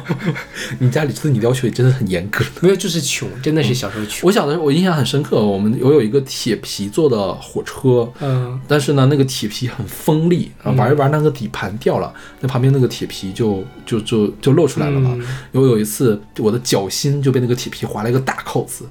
[0.79, 2.45] 你家里对你要求也真的很严格。
[2.61, 4.27] 没有就是穷，真的是小时候穷。
[4.27, 15.11] 我小的时候我印象很深刻，我们我有一个铁皮做的火车，嗯，但是呢，那个铁皮很锋利，然后玩一玩，那个底盘掉了，那旁边那个铁皮就就就就露出来了嘛。
[15.19, 18.85] 嗯有有一次，我的脚心就被那个铁皮划了一个大口子，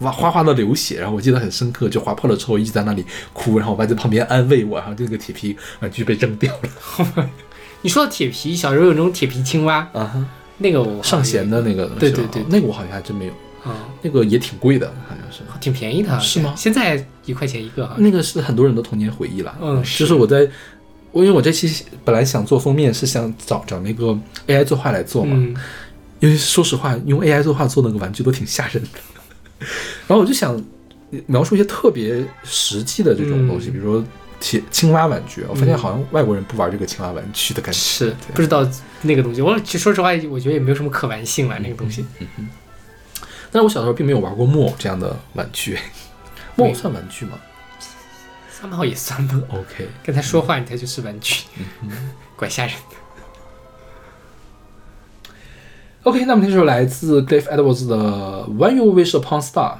[0.00, 6.52] 哇哗哗的流血，然后我记得很深刻，就划破了之后一直在那里哭，然后我爸在旁边安慰我，然后这个铁皮玩具被扔掉
[7.16, 7.30] 了
[7.86, 10.26] 你说到铁皮，小时候有那种铁皮青蛙，啊哈。
[10.58, 15.44] 那个我上弦的那个，对对对那个我好像还真没有，啊，那个也挺贵的，好像是。
[15.60, 17.88] 挺便宜的啊，是吗现在一块钱一个。
[17.98, 19.56] 那个是很多人的童年回忆了。
[19.62, 20.48] 嗯就是是我在，
[21.12, 24.18] 我因为我这期本来想做封面，是想找找那个
[24.48, 25.36] AI 作画来做嘛。
[25.38, 25.54] 嗯，
[26.18, 28.88] 因为说实话，用 AI 作画做那个玩具都挺吓人的。
[30.08, 30.60] 然后我就想
[31.26, 34.04] 描述一些特别实际的这种东西，嗯比如说
[34.48, 35.44] 铁青蛙玩具。
[35.48, 37.78] 我发现好像外国人不玩这个青蛙玩具的感觉。
[37.80, 38.64] 是不知道
[39.02, 39.42] 那个东西。
[39.42, 42.06] 我其实说实话，我觉得也没有什么可玩性了，那个东西。
[43.50, 45.76] 但是我小时候并没有玩过木偶这样的玩具。
[46.54, 47.32] 木偶算玩具吗
[48.48, 51.44] 三毛也算吧，？OK，跟他说话，你才就是玩具，
[51.82, 51.90] 嗯
[52.36, 52.96] 怪吓人的。
[56.04, 57.96] OK，那么这首来自 Dave Edwards 的
[58.56, 59.74] 《When You Wish Upon Star》。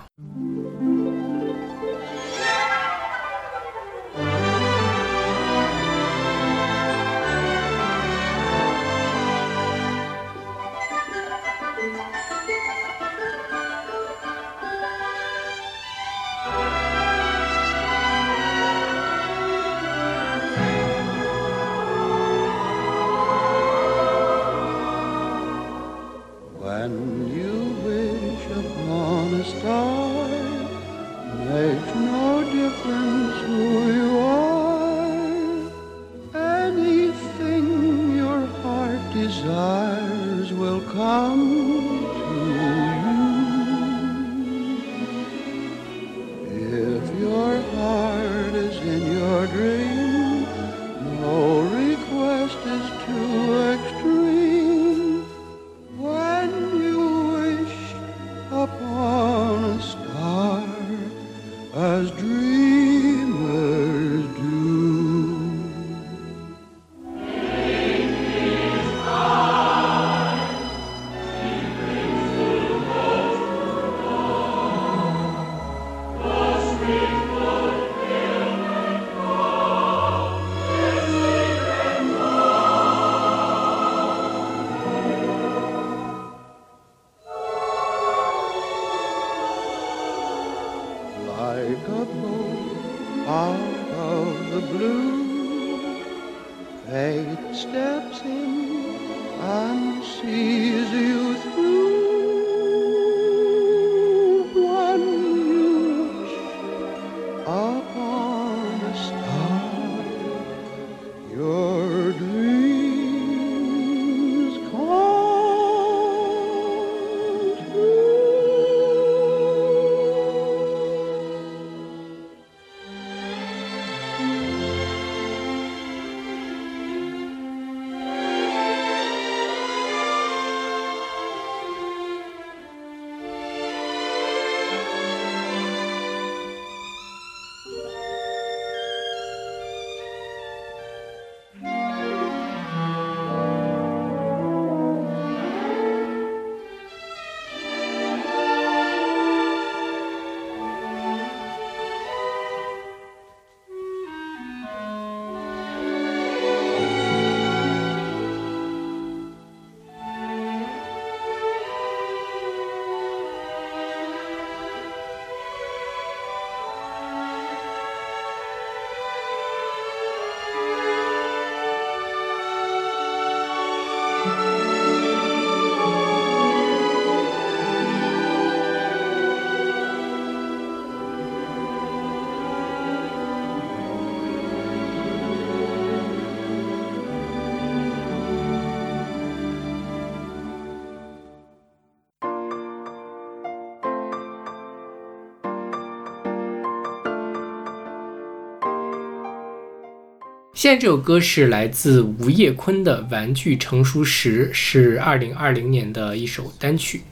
[200.56, 207.02] 现在这首歌是来自吴业坤的《玩具成熟时》，是二零二零年的一首单曲。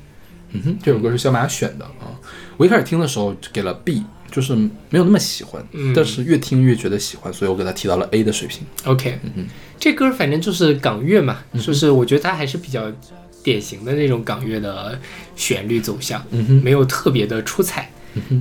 [0.53, 2.09] 嗯哼，这首歌是小马选的啊。
[2.57, 8.63] 我一开始听的时候给了 B，就是没有那么喜欢，嗯但是越听越觉得喜欢，所以我给他提到了 A 的水平。
[8.85, 9.47] OK，、嗯哼
[9.79, 12.91] 这歌反正就是港乐嘛，就是我觉得它还是比较
[13.43, 14.99] 典型的那种港乐的
[15.37, 17.91] 旋律走向，嗯哼，没有特别的出彩。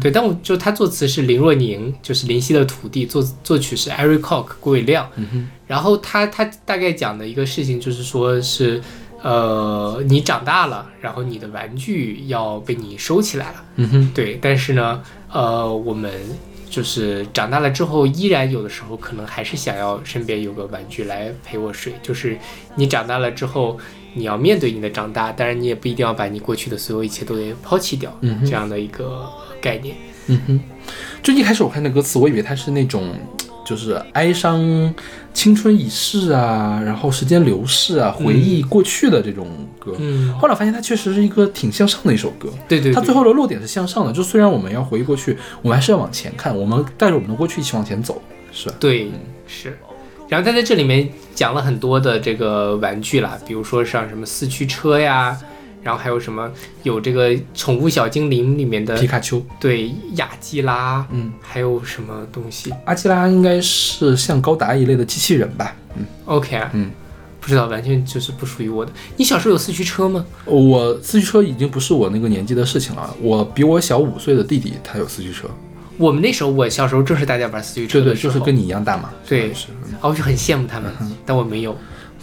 [0.02, 5.10] 对，但我就他作词是林若宁，就是林夕的徒弟，作作曲是 Eric Cock 郭伟亮。
[5.16, 8.82] 嗯，然后他他大概讲的一个事情就是说是，
[9.22, 13.64] 呃，你长大了，然后你的玩具要被你收起来了。
[13.78, 15.02] 嗯哼，对，但是呢，
[15.32, 16.12] 呃，我们
[16.70, 21.94] 就是长大了之后，依然有的时候可能还是想要身边有个玩具来陪我睡。
[22.02, 22.38] 就是
[22.76, 23.78] 你长大了之后，
[24.14, 29.30] 你要面对你的长大，当然你也不一定要把你过去的所有一切都给抛弃掉，嗯这样的一个
[29.62, 29.96] 概念。
[30.28, 30.60] 嗯哼，
[31.22, 33.14] 就一开始我看那歌词，我以为它是那种
[33.66, 34.94] 就是哀伤
[35.34, 39.48] 青春已逝啊，然后时间流逝啊，回忆过去的这种
[39.78, 39.94] 歌。
[40.00, 42.50] 嗯，后来发现它确实是一个挺向上的一首歌。
[42.70, 48.76] 对对对，它最后的落点是向上的，就虽然我们要回忆过去，我们还是要往前看，我们带着我们的过去一起往前走，是吧？
[48.80, 49.12] 对，
[49.46, 49.78] 是。
[50.30, 55.38] 然后他在这里面讲了很多的这个玩具啦，比如说像什么四驱车呀，
[55.84, 56.50] 然后还有什么
[56.84, 65.76] 有这个宠物小精灵里面的皮卡丘，对雅基拉，嗯，还有什么东西阿基拉应该是像高达一类的机器人吧？
[65.96, 66.90] 嗯，？OK 啊，嗯，
[67.40, 68.92] 不知道，完全就是不属于我的。
[69.18, 70.26] 你小时候有四驱车吗？
[70.46, 75.48] 我四驱车已经不是我那个年纪的事情了，我比我小五岁的弟弟他有四驱车，
[75.98, 79.68] 我们那时候，我小时候正是大家玩四驱车对对，就是跟你一样大嘛，对是。
[79.86, 80.92] 嗯啊，我就很羡慕他们，
[81.26, 81.76] 但我没有。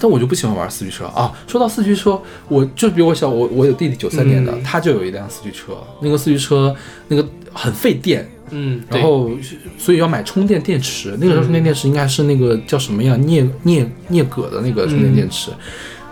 [0.03, 1.31] 但我就不喜欢玩四驱车啊。
[1.47, 2.19] 说到四驱车，
[2.49, 6.75] 我就比我小，我我有弟弟九三年的，嗯他就有一辆四驱车，那个四驱车
[7.09, 9.31] 那个很费电，嗯，然后
[9.77, 11.17] 所以要买充电电池。
[11.21, 13.15] 那个时候充电电池应该是那个叫什么呀？
[13.19, 15.51] 镍镍镍镉的那个充电电池，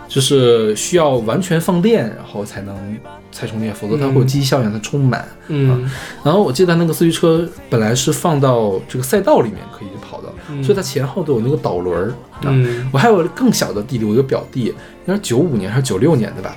[0.09, 2.75] 就是需要完全放电，然后才能
[3.31, 5.25] 才充电，否则它会有积极效应，它充不满。
[5.47, 5.89] 嗯
[6.23, 12.09] 然后我记得那个四驱车本来是放到这个赛道里面可以跑的，嗯所以它前后都有那个导轮儿。
[12.09, 14.73] 啊嗯我还有更小的弟弟，我有个表弟，应
[15.05, 16.55] 该是九五年还是九六年的吧，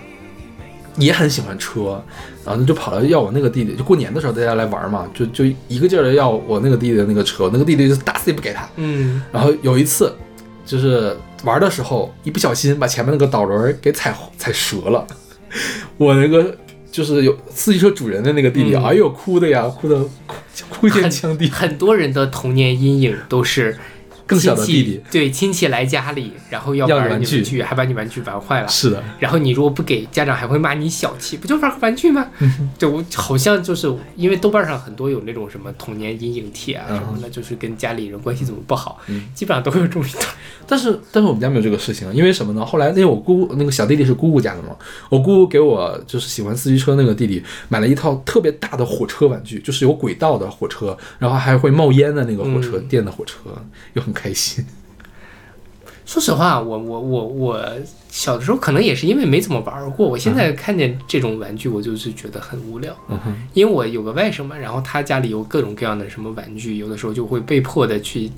[0.96, 2.02] 也很喜欢车，
[2.44, 8.68] 然后就跑来要我那个弟弟，就过年的时候大家来玩嘛，就就一个劲儿的要我那个弟弟的那个车，那个弟弟就打死也不给他。
[8.76, 10.14] 嗯，然后有一次，
[10.64, 15.06] 就是玩的时候一不小心把前面那个导轮给踩踩折了，
[15.96, 16.56] 我那个
[16.90, 19.96] 就是有四驱车主人的那个弟弟，嗯哎呦哭的呀，哭的
[20.68, 21.48] 哭哭天抢地。
[21.48, 23.76] 很多人的童年阴影都是
[24.32, 28.68] 更小的弟弟对亲戚来家里，然后要玩玩具还把你玩具玩坏了。
[28.68, 32.26] 是的，然后你如果不给，家长还会骂你小气，不就玩个玩具吗？
[32.40, 40.04] 嗯对我好像就是因为豆瓣上很多有那种什么童年阴影帖啊嗯什么的，就是跟家里人关系怎么不好，嗯基本上都会有这种。
[40.66, 42.64] 但是但是我们家没有这个事情，因为什么呢？
[42.64, 44.76] 后来因为我姑那个小弟弟是姑姑家的嘛，
[45.08, 53.34] 我姑姑给我就是喜欢四驱车那个弟弟买了一套特别大的火车玩具，就是有轨道的火车，然后还会冒烟的那个火车，嗯电的火车，
[53.94, 54.62] 又很开心。
[56.04, 57.66] 说实话，我我我我
[58.10, 62.94] 小的时候可能也是因为没怎么玩过，我现在看见这种玩具，我就是觉得很无聊。
[63.08, 63.18] 嗯，
[63.54, 68.30] 因为我有个外甥嘛，然后他家里有各种各样的什么玩具，有的时候就会被迫的去，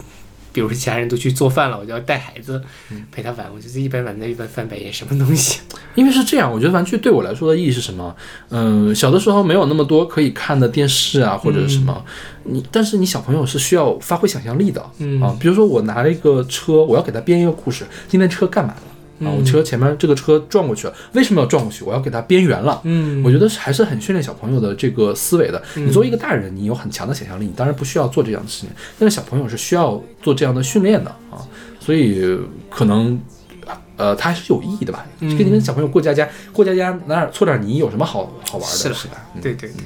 [0.55, 2.63] 比如说其他人都去做饭了，我就要带孩子
[3.11, 5.61] 陪他玩，我就是一边玩在一边翻白眼，什么东西？
[5.97, 8.15] 因为是这样，我觉得玩具对我来说的意义是什么？
[8.51, 12.05] 嗯，小的时候没有那么多可以看的电视啊，或者是什么，
[12.45, 18.83] 你但是你小朋友是需要发挥想象力的，嗯啊，比如说我拿了一个车，我要给他编一个故事，今天车干嘛了？
[19.21, 21.85] 啊，我嗯车前面这个车撞过去了，为什么要撞过去？
[21.85, 22.81] 我要给它边缘了。
[22.85, 25.63] 嗯我觉得还是很训练小朋友的这个思维的。
[25.75, 31.39] 你作为一个大人，你有很强的想象力，你当然不需要做这样的事情，但是小朋友是需要做这样的训练的啊，
[31.81, 32.39] 所以
[32.71, 33.21] 可能。
[33.97, 35.07] 呃，它还是有意义的吧？
[35.21, 39.29] 嗯跟你跟小朋友过家家，过家家拿点搓点泥有什么好好玩的，是吧？
[39.37, 39.85] 嗯对对对，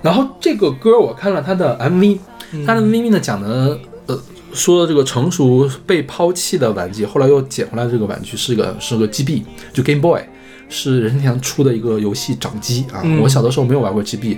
[0.00, 2.18] 然后这个歌我看了他的 MV，
[2.66, 4.18] 他的 MV 呢讲的呃
[4.52, 9.42] 说的这个成熟被抛弃的玩具，后来又捡回来这个玩具是个是个 GB，
[9.72, 10.22] 就 Game Boy，
[10.68, 13.00] 是任天堂出的一个游戏掌机啊。
[13.02, 14.36] 嗯我小的时候没有玩过 GB，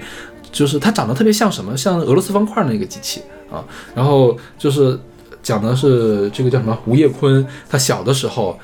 [0.50, 3.64] 就是它长得特别像什么，像俄罗斯方块那个机器啊。
[3.94, 4.98] 然后就是
[5.42, 8.58] 讲的是这个叫什么吴业坤，他小的时候。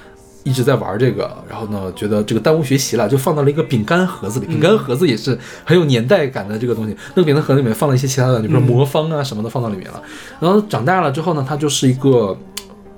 [0.45, 4.47] 一直在玩这个，然后呢，觉得这个耽误学习了，就放到了一个饼干盒子里。
[4.47, 6.97] 饼干盒子也是很有年代感的这个东西。
[7.15, 10.03] 那个饼干盒里面放了一些其他的，比如说魔方啊什么的放到里面了。
[10.41, 12.37] 然后长大了之后呢，他就是一个。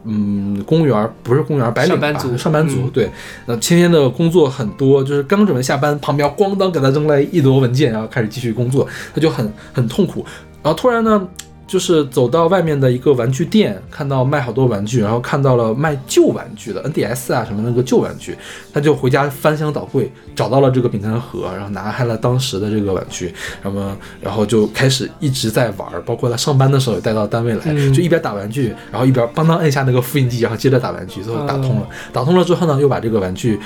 [0.03, 3.11] 嗯，公务员不是公务员，白领吧上班族上班族嗯对，
[3.45, 10.25] 那天天的工作很多，就是刚准备下班，旁边咣当给他扔来一摞文件，然后开始继续工作，他就很很痛苦。
[10.63, 11.29] 然后突然呢，
[11.71, 18.37] 就是走到外面的一个玩具店，看到卖好多玩具，然后看到了卖旧玩具的 NDS 啊什么那个旧玩具，
[18.73, 31.89] 他就回家翻箱倒柜，找到了这个饼干盒，然后拿开了当时的这个玩具，那么然后就开始一直在玩儿，包括他上班的时候也带到单位来，嗯就一边打玩具，然后一边帮他按下那个复印机，然后接着打玩具，最后打通了。
[32.13, 33.61] 打通了之后呢，又把这个玩具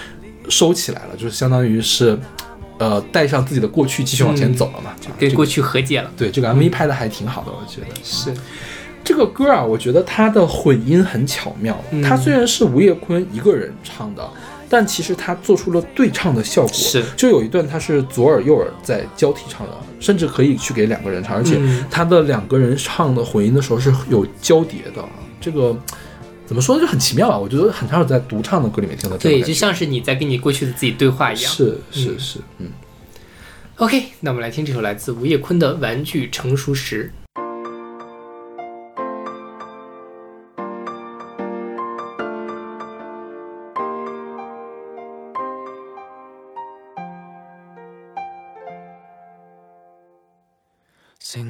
[0.50, 2.18] 收起来了，就是相当于是。
[2.78, 4.90] 呃，带上自己的过去，继续往前走了嘛？
[4.90, 6.10] 啊这个跟过去和解了。
[6.16, 7.86] 对这个 MV 拍的还挺好的，我觉得。
[8.02, 8.34] 是，
[9.04, 11.78] 这个歌啊，我觉得它的混音很巧妙。
[11.90, 14.28] 嗯它虽然是吴业坤一个人唱的，
[14.68, 16.72] 但其实他做出了对唱的效果。
[16.72, 25.04] 是就有一段他是左耳右耳在交替唱的，甚至可以去给两个人唱，而且嗯他的两个人唱的混音的时候是有交叠的。
[25.40, 25.76] 这个
[26.46, 27.38] 怎么说呢，就很奇妙啊！
[27.38, 31.52] 我觉得很少有在独唱的歌里面听到这种对，就像是你在跟你过去的自己对话一样。
[31.52, 32.70] 是是是，嗯。
[33.76, 37.10] OK，那我们来听这首来自吴业坤的《玩具成熟时》。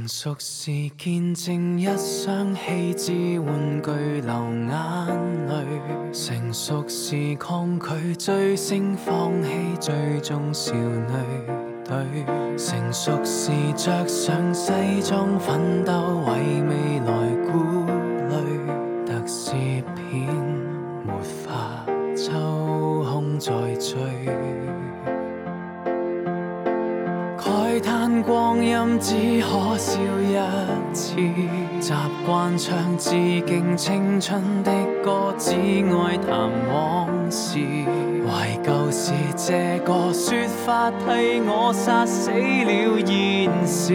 [0.05, 4.35] 成熟是見證一雙棄置玩具流
[4.69, 4.69] 眼
[5.49, 11.15] 淚，成熟是抗拒追星放棄最終少女
[11.87, 11.97] 隊，
[12.59, 17.11] 成熟是着上西裝奮鬥為未來
[17.47, 17.55] 顧
[18.29, 18.37] 慮，
[19.07, 20.29] 特攝片
[21.07, 24.44] 沒法抽空再追。
[28.23, 30.37] 光陰只可笑一
[30.95, 31.17] 次，
[31.81, 31.95] 習
[32.27, 33.11] 慣唱致
[33.47, 34.71] 敬青春的
[35.03, 37.59] 歌，只愛談往事。
[37.59, 43.95] 懷舊是這個說法替我殺死了現時，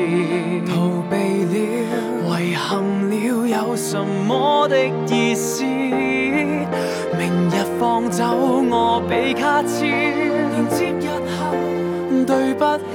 [0.68, 1.16] 逃避
[1.46, 5.64] 了，遺憾了，有什麼的意思？
[5.64, 8.24] 明日放走
[8.70, 11.10] 我比卡超，迎接日
[11.40, 11.56] 後。
[12.28, 12.94] 對不起，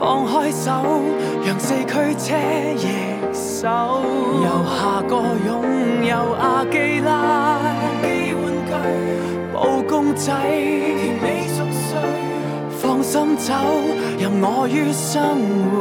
[0.00, 0.70] 放开手，
[1.44, 2.34] 让四驅車
[2.74, 2.86] 易
[3.34, 3.68] 手。
[4.42, 5.14] 由下个
[5.46, 7.60] 拥有阿基拉，
[8.00, 8.72] 機玩具，
[9.52, 12.00] 布公仔，甜美熟睡，
[12.70, 13.52] 放心走，
[14.18, 15.36] 任我于生
[15.70, 15.76] 活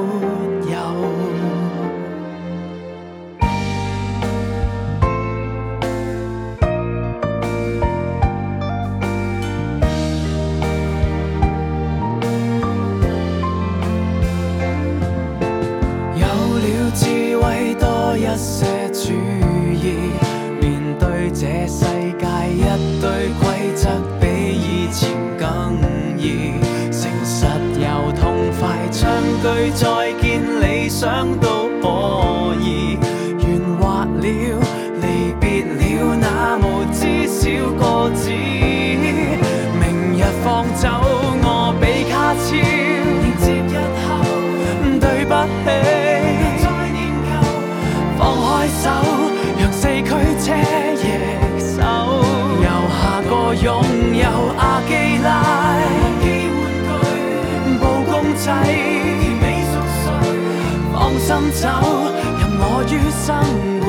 [63.30, 63.38] 生
[63.82, 63.86] 活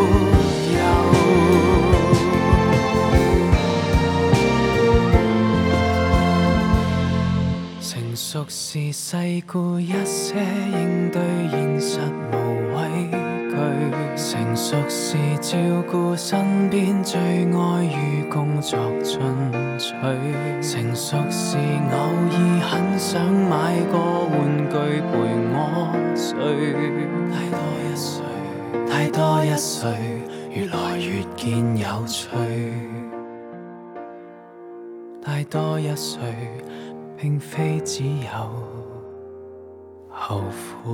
[0.77, 0.77] 遊。
[7.81, 9.17] 成熟是世
[9.47, 12.35] 故一些，应对现实无
[12.77, 12.79] 畏
[13.49, 13.57] 惧。
[14.15, 15.57] 成熟是照
[15.91, 19.19] 顧身邊最愛與工作進
[19.79, 19.95] 取。
[20.61, 21.97] 成熟是偶
[22.31, 25.11] 爾很想買個玩具陪
[25.55, 25.57] 我
[26.15, 26.29] 睡。
[27.33, 28.23] 太多一歲，
[28.89, 29.91] 太多一歲，
[30.51, 32.29] 越來越見有趣。
[35.23, 36.21] 太多一歲。
[37.23, 38.31] 並非只有
[40.09, 40.89] 後悔。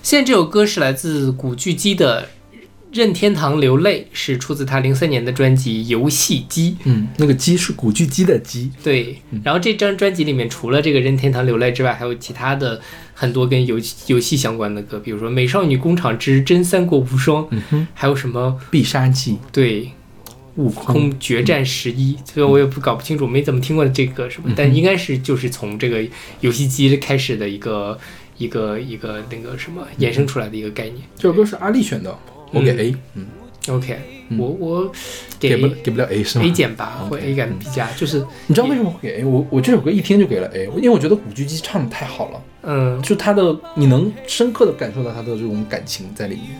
[0.00, 2.22] 现在这首歌是来自古巨基的
[2.92, 6.72] 《任天堂流泪》，是出自他零三年的专辑《游戏机》。
[6.84, 8.70] 嗯，那个机是古巨基的机。
[8.82, 12.80] 对，然后这张专辑里面除了这个《任天堂流泪》之外，还有其他的
[13.14, 19.90] 很多跟游游戏相关的歌，比如说《美少女工厂之真三国无双》，嗯哼，还有什么必杀技、对
[20.56, 26.04] 悟空，空决战十一，虽然我也不搞不清楚，没怎么听过这个什么，嗯但应该是就是从这个
[26.40, 27.98] 游戏机开始的一个
[28.36, 30.96] 一个一个那个什么衍生出来的一个概念。
[31.16, 32.14] 这首歌是阿丽选的。
[32.52, 33.26] 我给嗯 A，嗯
[33.68, 33.98] ，OK，
[34.28, 34.92] 嗯我我
[35.40, 39.24] 给不给给不了 A 是吗 A 减吧，或 OK，A 减 B 加，就是你知道为什么会给 A？
[39.24, 46.50] 我我这首歌一听就给了 A，因为我觉得古巨基唱的太好了，嗯就他的你能深刻的感受到他的这种感情在里面。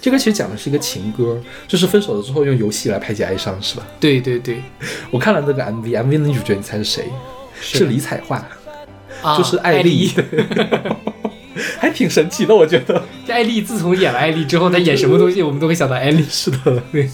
[0.00, 3.86] 这歌其实讲的是一个情歌，就是分手了之后用游戏来排解哀伤，是吧？
[4.00, 4.62] 对对对，
[5.10, 7.04] 我看了那个 MV，MV 的女主角你猜是谁？
[7.60, 8.42] 是李彩桦，
[9.22, 10.10] 啊就是艾丽，
[11.78, 13.02] 还挺神奇的，我觉得。
[13.26, 16.24] 这艾丽自从演了艾丽之后，她演什么东西我们都会想到艾丽。
[16.28, 17.08] 是的，对，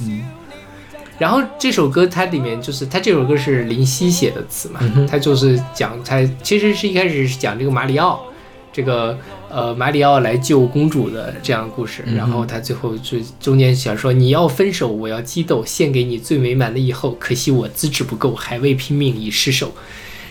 [1.18, 8.24] 然后这首歌它里面就是它这首歌是林夕写的词嘛，它就是讲它其实是一开始是讲这个马里奥，
[8.72, 9.18] 这个
[9.50, 19.74] 呃马里奥来救公主的这样的故事，然后他最后就中间想说你要分手，我要激斗，献给你最美满的以后，可惜我资质不够，还未拼命已失手。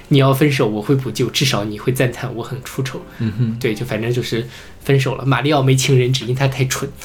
[0.09, 3.01] 你要分手，我会补救，至少你会赞叹我很出丑。
[3.19, 4.45] 嗯哼，对，就反正就是
[4.83, 5.25] 分手了。
[5.25, 6.89] 马里奥没情人，只因他太蠢。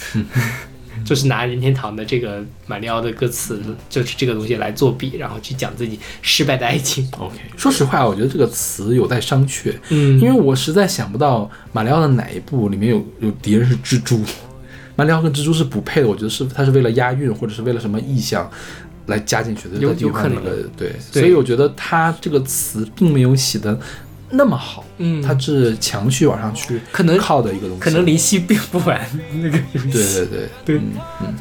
[1.04, 7.06] 就是拿任天堂的这个马里奥的歌词，就是这个东西来作比，然后去讲自己失败的爱情。
[7.18, 14.22] OK，说实话，我觉得这个词有待商榷，嗯因为我实在想不到马里奥的哪一部里面有有敌人是蜘蛛，
[14.96, 18.48] 马里奥跟蜘蛛是不配的，我觉得是他是为了押韵或者是为了什么意象
[19.06, 23.78] 来加进去的，有可能那个对，所以我觉得他这个词并没有写的
[24.30, 29.00] 那么好，嗯他是强去往上去可能靠的一个东西，可能林夕并不玩
[29.34, 29.90] 那个游戏。
[29.90, 31.34] 对对对对嗯嗯。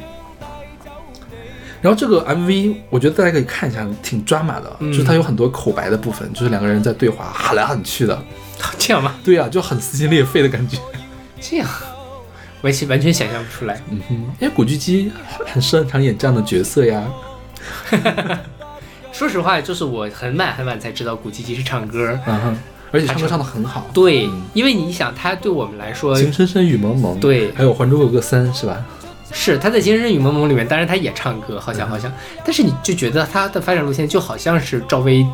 [1.80, 8.22] 然后这个 MV，我觉得大家可以看一下，挺抓马的，嗯就是它有很多口白的部分，就是两个人在对话，喊来喊去的。
[8.78, 9.14] 这样吗？
[9.24, 10.78] 对啊，就很撕心裂肺的感觉。
[11.40, 11.68] 这样，
[12.62, 13.82] 我其实完全想象不出来。
[13.90, 17.02] 嗯哼，因为古巨基很很擅长演这样的角色呀。
[19.12, 22.18] 说实话，就是我很晚很晚才知道古巨基是唱歌。
[22.26, 22.58] 嗯哼，
[22.90, 23.88] 而且唱歌唱的很好。
[23.94, 27.18] 对嗯，因为你想，他对我们来说，情深深雨蒙蒙。
[27.20, 28.84] 对还有《还珠格格三》是吧？
[29.32, 32.12] 是他在《情深深雨蒙蒙》里面，当然他也唱歌，好像好像，
[32.44, 35.26] 但是你就觉得他的发展路线就好像是赵薇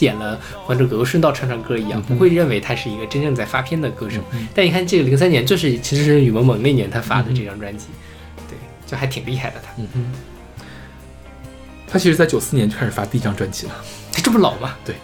[0.00, 4.20] 演了《还珠格格》，顺道唱唱歌一样，不会认为他是一个真正在发片的歌手。
[4.54, 7.86] 但你看这个零三年，就是《其实是雨蒙蒙》那年他发的这张专辑，
[8.48, 8.56] 对，
[8.86, 9.70] 就还挺厉害的他。
[9.78, 10.12] 嗯哼。
[11.92, 13.74] 他其实，在九四年就开始发第一张专辑了。
[14.10, 14.74] 他这么老吗？
[14.82, 14.94] 对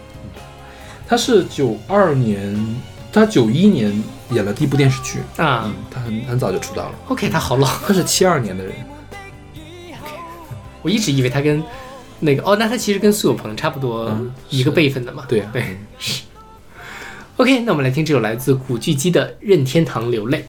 [1.06, 2.76] 他是九二年，
[3.12, 5.18] 他九一年演了第一部电视剧。
[5.36, 6.94] 啊嗯，他很很早就出道了。
[7.08, 8.72] ，OK，他好老， 他是七二年的人。
[10.80, 11.62] 我一直以为他跟
[12.20, 15.26] 那个哦，那他其实跟苏有朋差不多嗯一个辈分的嘛。
[15.28, 15.76] 对啊，对。
[17.36, 20.42] OK，那我们来听这首来自古巨基的《任天堂流泪》。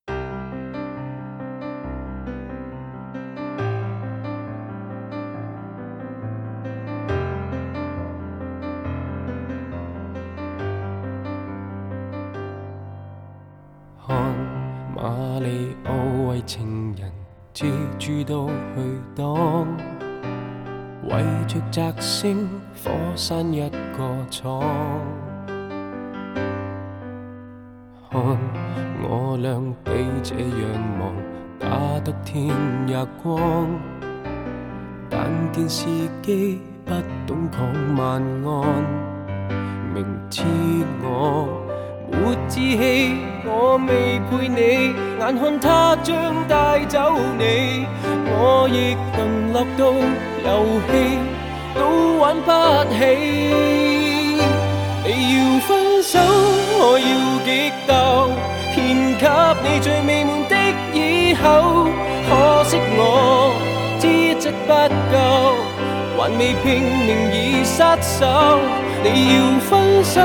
[66.63, 68.59] 拼命已失手。
[69.01, 70.19] 你要分手，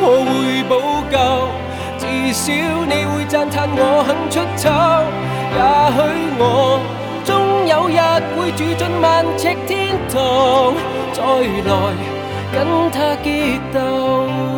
[0.00, 0.70] 我会补
[1.10, 1.16] 救，
[1.98, 2.52] 至少
[2.86, 4.70] 你会赞叹我肯出丑。
[5.54, 5.60] 也
[5.96, 5.98] 许
[6.38, 6.42] 我
[7.24, 7.30] 终
[7.66, 7.98] 有日
[8.36, 10.72] 会住进万尺天堂，
[11.12, 11.20] 再
[11.66, 11.70] 来
[12.52, 12.56] 跟
[12.90, 14.51] 他结斗。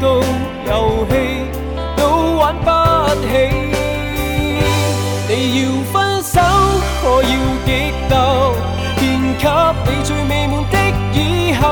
[0.00, 0.20] 到
[0.66, 1.12] 遊戲
[1.96, 2.00] 都
[2.36, 2.68] 玩不
[3.22, 3.28] 起。
[5.28, 5.30] 你
[5.62, 6.40] 要分手，
[7.02, 7.30] 我要
[7.66, 7.68] 激
[8.10, 8.14] 鬥，
[8.98, 9.00] 獻
[9.40, 9.44] 給
[9.86, 10.74] 你最美滿的
[11.12, 11.18] 以
[11.54, 11.62] 後。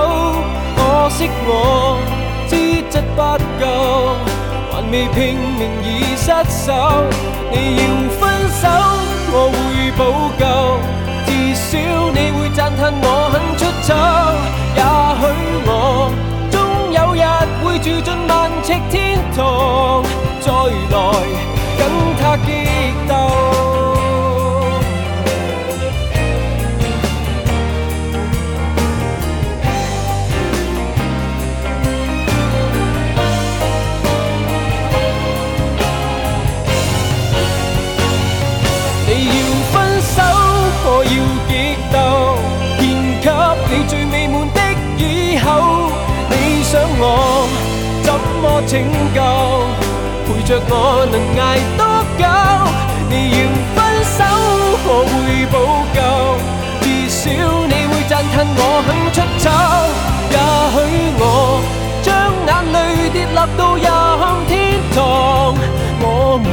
[0.77, 0.79] 可
[1.11, 1.49] 惜我
[2.49, 2.53] 資
[2.91, 3.21] 質不
[3.63, 3.63] 夠，
[4.73, 5.17] 還未拼
[5.59, 6.67] 命已失手。
[7.53, 7.83] 你要
[8.19, 8.23] 分
[8.61, 8.63] 手，
[9.33, 9.57] 我會
[9.99, 10.01] 補
[10.41, 10.43] 救，
[11.27, 11.63] 至少
[12.13, 13.91] 你會讚嘆我肯出走。
[14.77, 14.83] 也
[15.21, 15.23] 許
[15.67, 15.71] 我
[17.47, 20.03] 不会住进万尺天堂，
[20.41, 20.97] 再来
[21.79, 21.83] 跟
[22.21, 23.84] 他激斗。
[48.67, 48.83] 拯
[49.15, 49.21] 救？
[50.27, 51.41] 陪着我能捱
[51.77, 51.81] 多
[52.19, 52.23] 久？
[53.11, 53.39] 你要
[53.75, 53.79] 分
[54.17, 54.19] 手，
[54.87, 55.15] 我會
[55.53, 55.55] 補
[55.95, 55.99] 救，
[56.81, 57.21] 至少
[57.69, 59.47] 你會讚嘆我肯出走。
[60.31, 60.37] 也
[60.73, 60.77] 許
[61.21, 61.23] 我
[62.03, 62.07] 將
[62.47, 62.77] 眼淚
[63.13, 63.87] 跌落到任
[64.49, 64.53] 天
[64.95, 64.99] 堂，
[66.01, 66.05] 我
[66.43, 66.47] 們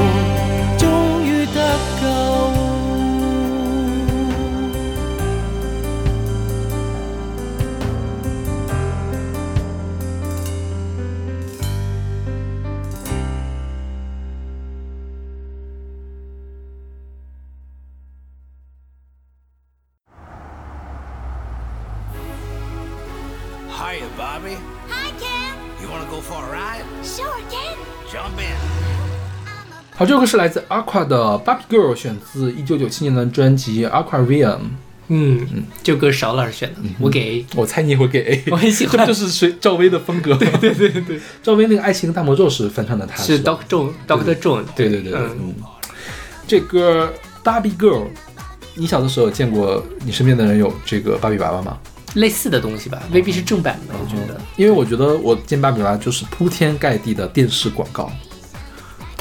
[30.02, 34.56] 好，这首歌是来自 Aqua 的《Barbie Girl》，选自一九九七年的专辑《Aquarium》。
[35.10, 37.46] 嗯嗯，这歌邵老师选的，我给 A。
[37.56, 40.34] 我猜你会给 A， 我很喜欢 这不就是谁赵薇的风格？
[40.60, 44.64] 对对对对，赵薇那个《爱情大魔咒》是翻唱的，他是 Doctor John Doctor John。
[44.76, 45.56] 对对对对，嗯，嗯，
[46.48, 47.08] 这歌
[47.48, 48.06] 《Barbie Girl》，
[48.74, 51.78] 你小的时候见过你身边的人有这个芭比娃娃吗？
[52.16, 54.42] 类似的东西吧，未必是正版的，我觉得。
[54.56, 58.12] 因为我觉得我见芭比娃娃就是铺天盖地的电视广告，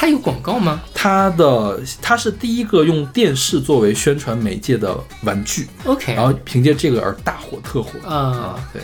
[0.00, 6.14] 它有广告吗它的它是第一个用电视作为宣传媒介的玩具，？OK。
[6.14, 8.80] 然后凭借这个而大火特火啊，对，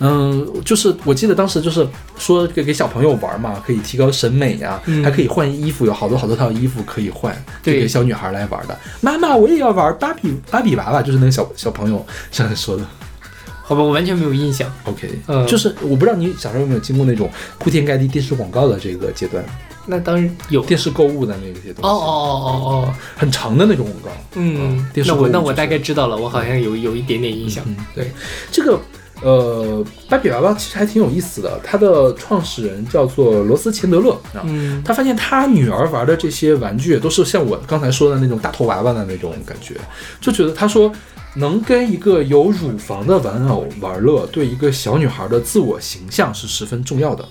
[0.00, 1.88] 嗯，就是我记得当时就是
[2.18, 8.78] 说给给小朋友玩嘛，可以提高审美呀、嗯还可以换衣服，有好多好多套衣服可以换，给小女孩来玩的。
[9.00, 12.86] 妈妈，我也要玩芭比芭比娃娃，就是那个小小朋友这样说的。
[13.64, 14.70] 好吧，我完全没有印象。
[14.84, 19.42] OK，、嗯就是我不知道你小时候有没有经过那种铺天盖地电视广告的这个阶段，
[19.90, 20.64] 那当然有。
[20.64, 24.20] 电视购物的那些东西，哦哦哦哦哦，很长的那种广告。
[24.34, 27.64] 嗯，电视购物就是那我那我大概知道了，我好像有有一点点印象。
[27.66, 28.12] 嗯，对，
[28.52, 28.78] 这个
[29.22, 31.60] 呃，芭比娃娃其实还挺有意思的。
[31.64, 39.74] 它的创始人叫做罗斯钱德勒啊，嗯他发现他女儿玩的这些玩具都是像我刚才说的那种大头娃娃的那种感觉，
[40.20, 40.90] 就觉得他说
[41.34, 47.26] 能跟一个有乳房的玩偶玩乐，对一个小女孩的自我形象是十分重要的。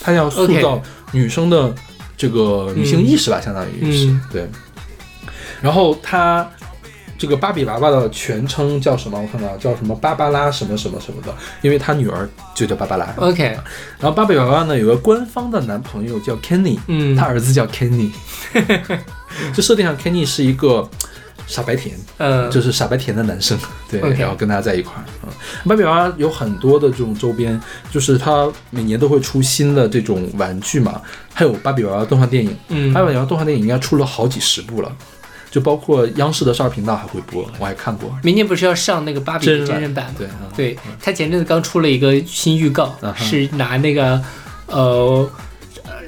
[0.00, 0.80] 他要塑造
[1.12, 1.74] 女生的
[2.16, 4.48] 这个女性意识吧，相当于是、嗯对。
[5.60, 6.48] 然后她
[7.18, 9.18] 这个芭比娃娃的全称叫什么？
[9.18, 13.14] 我看到叫什么芭芭拉什么什么什么的，因为她女儿就叫芭芭拉。
[13.16, 13.42] ，OK，
[13.98, 18.10] 然后芭比娃娃呢有个官方的男朋友叫 Kenny，嗯他儿子叫 Kenny，
[19.54, 20.86] 就设定上 Kenny 是一个
[21.46, 23.56] 傻白甜，嗯，就是傻白甜的男生，
[23.88, 25.04] 对然后跟他在一块儿。
[25.22, 25.30] 嗯，
[25.68, 31.00] 芭比娃娃有很多的这种周边，就是它每年都会出新的这种玩具嘛，
[31.32, 34.90] 还有芭比娃娃动画电影，嗯芭比娃娃动画电影应该出了好几十部了，
[35.50, 38.12] 就包括央视的少儿频道还会播，我还看过。
[38.24, 40.52] 明年不是要上那个芭比的真人版真人版吗？
[40.56, 44.20] 对嗯对，他前阵子刚出了一个新预告，嗯是拿那个
[44.66, 45.30] 呃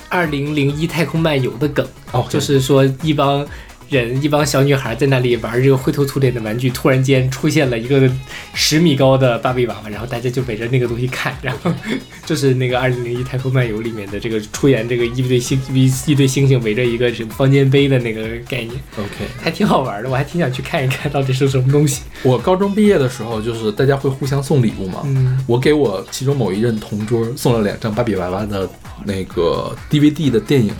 [0.08, 3.46] 二零零一太空漫游的梗，哦，就是说一帮。
[3.88, 8.10] 人一帮小女孩在那里玩这个灰头土脸的玩具，突然间出现了一个
[8.52, 11.72] 十米高的芭比娃娃，然后大家就围着那个东西看，然后
[12.26, 19.26] 就是那个《二零零一太空漫游》里面的这个出演这个一堆星一一堆星星围着一个什么方尖碑的那个概念，OK。
[19.40, 22.02] 还挺好玩的，我还挺想去看一看到底是什么东西。
[22.22, 25.02] 我高中毕业的时候，就是大家会互相送礼物嘛。
[25.04, 28.68] 嗯我给我其中某一任同桌送了两张芭比娃娃的
[29.04, 30.70] 那个 DVD 的电影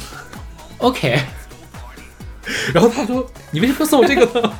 [0.78, 1.18] ，，OK，
[2.74, 4.52] 然后他说：“你为什么送我这个呢？”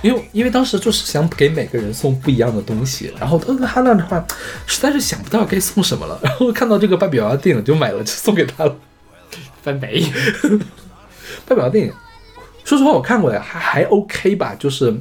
[0.00, 4.24] 因 为因为当时就是想给每个人送不一样的东西，然后他他那的话
[4.66, 8.76] 实在是想不到该送什么了，然后看到这个芭比娃娃电影就买了，就送给他了。
[9.62, 10.08] 翻白眼。
[11.44, 11.92] 芭比娃娃电影，
[12.64, 14.92] 说实话我看过呀，还还 OK 吧，就是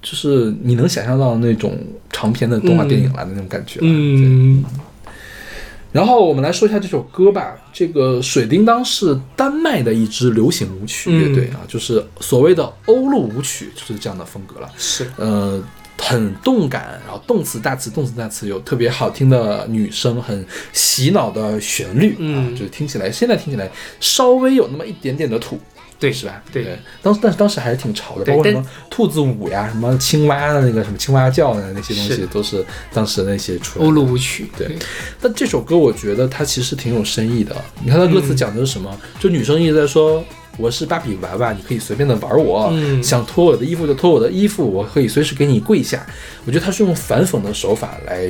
[0.00, 1.76] 就是你能想象到那种
[2.12, 3.86] 长篇的动画电影来的那种感觉了。
[3.86, 4.64] 嗯，
[5.98, 7.56] 然后我们来说一下这首歌吧。
[7.72, 14.70] 这个水叮当是丹麦的一支流行舞曲乐队啊，就是所谓的欧陆舞曲，就是这样的风格了。
[14.76, 15.60] 是，呃，
[15.98, 23.68] 很动感，然后动词大词动词大词，有特别好听的女声，很洗脑的旋律啊，嗯就是听起来现在听起来
[23.98, 25.58] 稍微有那么一点点的土。
[25.98, 26.42] 对是吧？
[26.52, 34.76] 对当时但是当时还是挺潮的，包括什么兔子舞呀，什么青蛙的那个什么青蛙叫的那些东西，都是当时那些出来的欧陆舞曲，对，
[35.20, 37.54] 但这首歌我觉得它其实挺有深意的。
[37.82, 38.96] 你看它歌词讲的是什么？
[39.18, 40.24] 就女生一直在说
[40.56, 46.06] ：“我是芭比娃娃，你可以随便的玩我，嗯想脱我的衣服就脱我的衣服，我可以随时给你跪下。”
[46.46, 48.28] 我觉得他是用反讽的手法来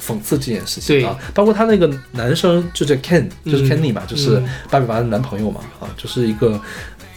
[0.00, 1.16] 讽刺这件事情啊。
[1.34, 6.60] 包括他那个男生就叫 Ken，就是 Kenny 嘛，就是芭比娃娃的男朋友嘛，啊，就是一个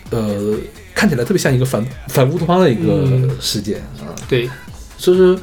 [0.09, 0.55] 呃
[0.93, 4.13] 看起来特别像一个反反乌托邦的一个嗯事件啊。
[4.27, 4.49] 对，
[4.97, 5.37] 就是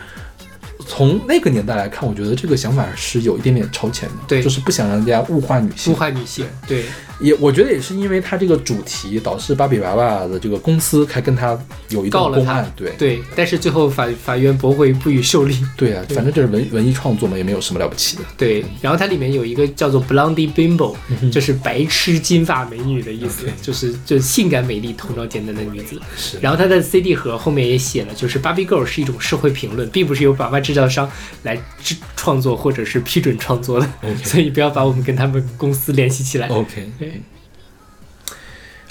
[0.87, 5.97] 从那个年代来看，我觉得这个想法是有一点点超前的，对就是不想让大家物化女性物。
[5.97, 6.85] 化女性，对，
[7.21, 11.59] 也我觉得也是因为他这个主题，导致芭比娃娃的这个公司还跟他
[11.89, 15.59] 有一段公案，对对，但是最后法法院驳回，不予受理。
[15.77, 18.23] 对啊，反正这是文文艺创作嘛，也没有什么了不起的。
[18.37, 20.95] 对，然后它里面有一个叫做 Blondie Bimbo，、
[21.33, 26.01] 就是嗯白痴金发美女的意思就是就性感美丽、头脑简单的女子。
[26.17, 31.11] 是然后它的 CD 盒后面也写了，就是 Barbie Girl 是一种社会评论，并不是由娃娃制造商
[31.45, 33.89] 来制创作或者是批准创作的
[34.23, 36.47] 所以不要把我们跟他们公司联系起来。
[36.49, 37.23] OK 对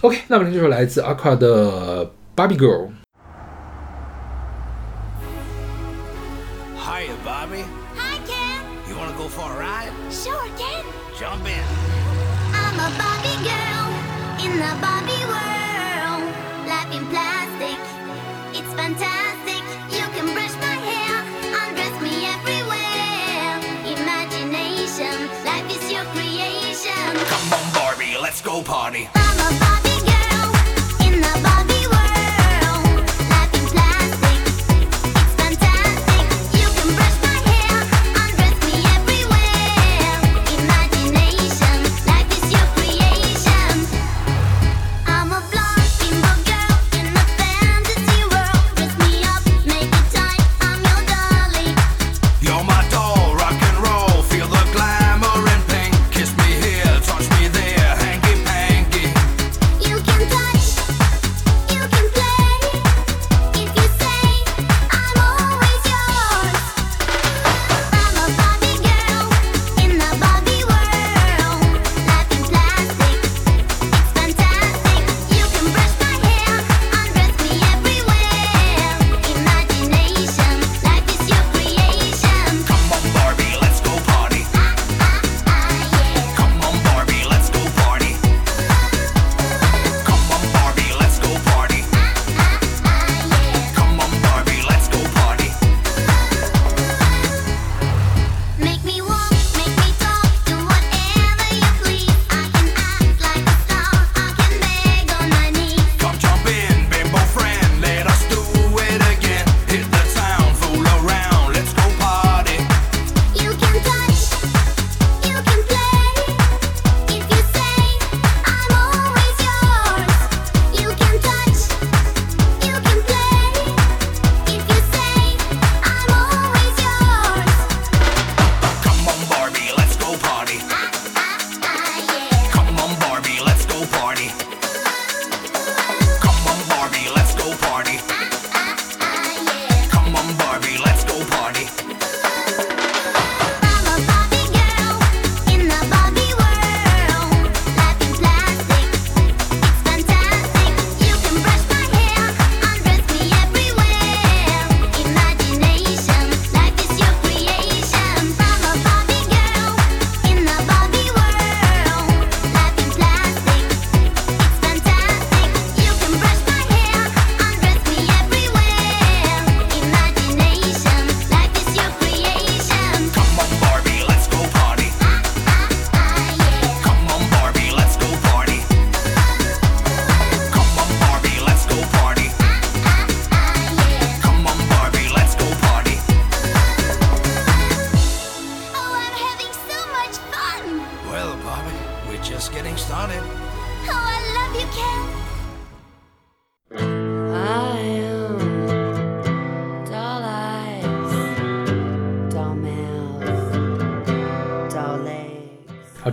[0.02, 2.90] OK，那么这就是来自 Aqua 的 Barbie Girl。
[28.38, 29.67] Let's go party.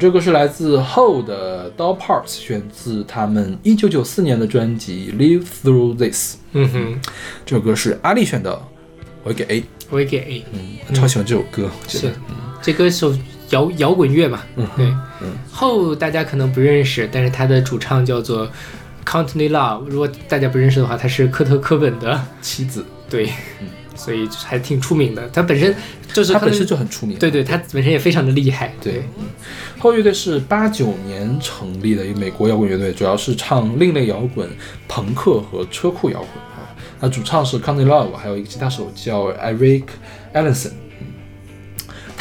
[0.05, 6.35] 这个是来自后的 Doll Parts，选自他们一九九四年的专辑《Live Through This》。
[6.53, 7.01] 嗯哼，
[7.47, 8.61] 这首歌是阿丽选的，
[9.23, 10.45] 我给 A，我也给 A。
[10.53, 12.15] 嗯，超喜欢这首歌，我觉是得。，
[12.61, 13.17] 这歌手
[13.49, 14.85] 摇摇滚乐嘛，嗯对
[15.23, 15.33] 嗯。
[15.51, 18.47] 后大家可能不认识，但是他的主唱叫做
[19.07, 19.87] Countney Love。
[19.87, 23.31] 如果大家不认识的话，他是科特·科本的，妻子，对，
[23.95, 25.27] 所以还挺出名的。
[25.31, 25.75] 他本身
[26.13, 27.19] 就是他本身就很出名。
[27.19, 28.71] 对对，他本身也非常的厉害。
[28.83, 29.24] 对，嗯
[29.85, 34.49] 后乐队是八九年成立的一个美国摇滚乐队，主要是唱另类摇滚、
[34.89, 36.75] 朋克和车库摇滚啊。
[37.01, 39.83] 那主唱是 Connie Love，还有一个吉他手叫 Eric
[40.33, 40.71] Allenson。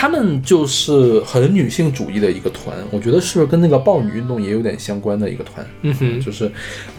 [0.03, 5.65] 嗯他们就是很女性主义的一个团，我觉得是不是跟那个豹女运动也有点相关的一个团？
[5.81, 6.51] 嗯哼，就是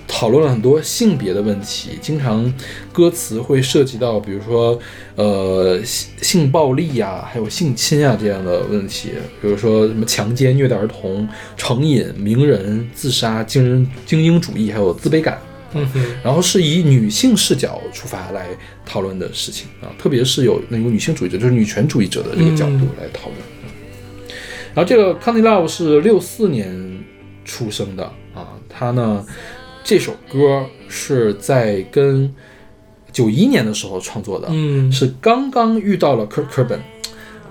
[0.08, 2.50] 讨论了很多性别的问题，经常
[2.94, 4.78] 歌词会涉及到，比如说
[5.16, 9.10] 呃性性暴力呀、还有性侵啊这样的问题，
[9.42, 11.28] 比如说什么强奸、虐待儿童、
[11.58, 15.38] 成瘾、名人、自杀、精人精英主义，还有自卑感。
[15.74, 18.46] 嗯哼，然后是以女性视角出发来
[18.86, 23.38] 讨论的事情啊，特别是有那种女性主义者，就是女权主义者的这个角度嗯来讨论。
[24.74, 27.04] 然后这个 Connie Love 是六四年
[27.44, 28.04] 出生的
[28.34, 29.24] 啊，他呢
[29.84, 32.34] 这首歌是在跟
[33.12, 36.80] 九一年的时候创作的，嗯是刚刚遇到了 Kurt Cobain，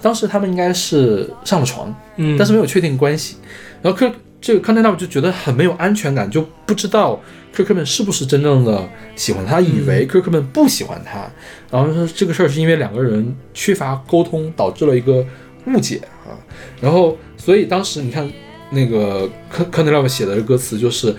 [0.02, 3.38] 当时他们应该是上了床，嗯，但是没有确定关系。
[3.82, 4.12] 然后科
[4.42, 7.18] 这个康奈纳就觉得很没有安全感，就不知道
[7.54, 11.30] 科克本是不是真正的喜欢他，以为科克本不喜欢他。
[11.70, 15.26] 然后说这个事儿是因为两个人缺乏沟通导致了一个
[15.68, 16.34] 误解啊。
[16.82, 18.30] 然后所以当时你看
[18.72, 21.16] 那个科科奈纳写的歌词就是。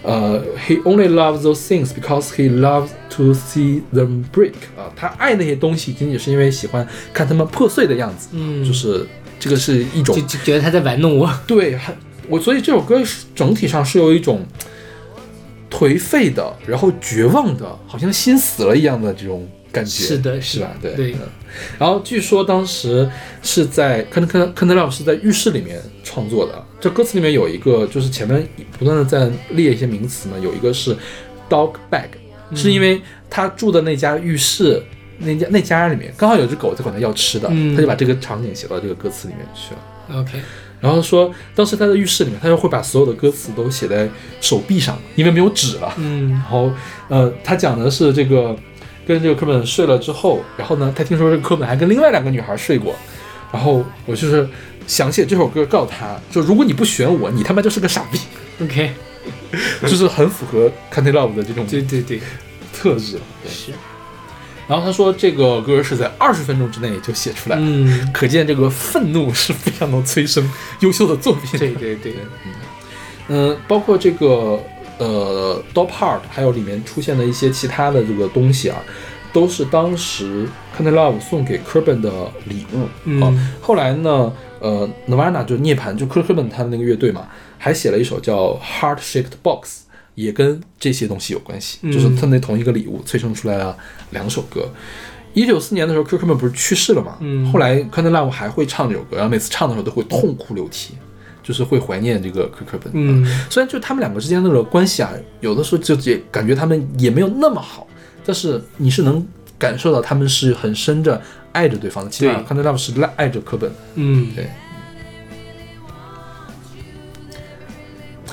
[0.00, 9.04] 呃、h e only loves those things because he loves to see them break 啊，他爱那些东西仅仅是因为喜欢看他们破碎的样子，嗯就是
[9.40, 11.28] 这个是一种就就觉得他在玩弄我。
[11.48, 11.94] 对，很
[12.28, 13.02] 我所以这首歌
[13.34, 14.46] 整体上是有一种
[15.78, 20.74] 颓废的，然后绝望的，好像心死了一样的这种感觉，是的是吧？
[20.82, 21.20] 对对嗯
[21.78, 23.08] 然后据说当时
[23.42, 28.46] 是在科科科特勒是在浴室里面创作的，这歌词里面有一个就是前面
[28.78, 30.96] 不断的在列一些名词嘛，有一个是
[31.48, 32.08] dog bag，、
[32.54, 33.00] 是因为
[33.30, 34.82] 他住的那家浴室。
[35.20, 40.20] 那家那家里面刚好有只狗在管他要吃的，嗯他就把这个场景写到这个歌词里面去了。
[40.20, 40.40] OK，
[40.80, 44.08] 然后说，当时他在浴室里面，他就会把所有的歌词都写在
[44.40, 45.92] 手臂上，因为没有纸了。
[45.96, 46.30] 嗯。
[46.30, 46.70] 然后，
[47.08, 48.56] 呃，他讲的是这个
[49.06, 52.94] 跟这个科本睡了之后，然后呢，他听说这个科本还跟另外两个女孩睡过，
[53.52, 54.48] 然后我就是
[54.86, 58.18] 想写这首歌告诉他，就如果你不选我，你他妈就是个傻逼，
[58.62, 58.92] OK，
[59.82, 62.20] 就是很符合 c a n t y Love 的这种对对对，
[62.72, 63.18] 特质。
[63.42, 63.72] 对是，
[64.68, 70.48] 然后他说这个歌是在二十分钟之内就写出来，嗯，可见这个愤怒是非常能催生
[70.80, 71.58] 优秀的作品。
[71.58, 72.14] 对对对，
[73.28, 74.60] 嗯，包括这个
[74.98, 78.76] 呃 Doll Part，还有里面出现的一些其他的这个东西啊，
[79.32, 80.46] 都是当时
[80.76, 82.10] c a n t Love 送给 Kerben 的
[82.44, 83.50] 礼物嗯啊。
[83.62, 89.84] 后来呢，呃，Nirvana 就涅槃，就 Kurt Cobain 他的那个乐队嘛，还写了一首叫 Heart Shaped Box，
[90.18, 93.76] 也跟这些东西有关系，嗯就是他那同一个礼物催生出来了
[94.10, 94.68] 两首歌。
[95.32, 97.16] 一九四年的时候，Kurt Cobain 不是去世了嘛？
[97.20, 100.94] 嗯后来 c a n t y Love 还会唱这首歌，然后每次唱的时候都会痛哭流涕，
[101.40, 102.90] 就是会怀念这个 Kurt Cobain。
[102.94, 107.86] 嗯虽然就他们两个之间那个关系啊，有的时候就也感觉他们也没有那么好，
[108.24, 109.24] 但是你是能
[109.56, 112.10] 感受到他们是很深着爱着对方的。
[112.10, 114.48] 起码对康德拉夫是爱着科本，嗯，对。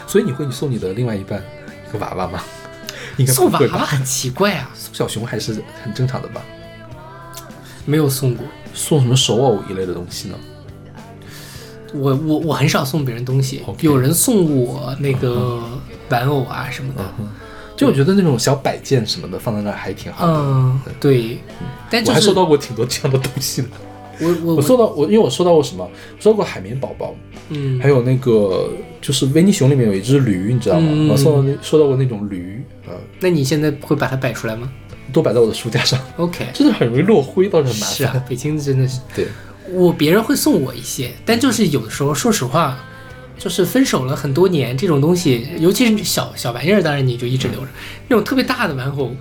[0.07, 1.43] 所以你会送你的另外一半一
[1.97, 2.43] 个娃娃吗？
[3.17, 3.59] 应该送娃？
[3.59, 6.41] 娃很奇怪啊，送小熊还是很正常的吧？
[7.85, 8.45] 没有送过。
[8.73, 10.35] 送什么手偶一类的东西呢？
[11.93, 15.63] 我我我很少送别人东西有人送我那个
[16.09, 17.01] 玩偶啊什么的，
[17.77, 20.33] 就我觉得那种小摆件什么的放在那儿还挺好的。
[20.33, 21.37] 嗯，对，
[21.89, 23.69] 但我就是还收到过挺多这样的东西的。
[24.19, 25.89] 我我我收到我因为我收到过什么？
[26.19, 27.15] 收到过海绵宝宝，
[27.47, 28.67] 嗯还有那个
[29.05, 30.87] 就是维尼熊里面有一只驴，你知道吗？
[30.91, 34.67] 嗯我收到那收到过那种驴，呃，那你现在会把它摆出来吗
[35.13, 37.95] 都摆在我的书架上，？OK，真的很容易落灰，倒是很麻烦。
[37.95, 39.27] 是啊，北京真的是，对，
[39.71, 42.83] 我别人会送我一些，但就是有的时候，说实话，
[43.37, 47.67] 就是分手了很多年，这种东西，尤其是小小玩意儿，当然你就一直留着，
[48.07, 49.15] 那种特别大的玩偶，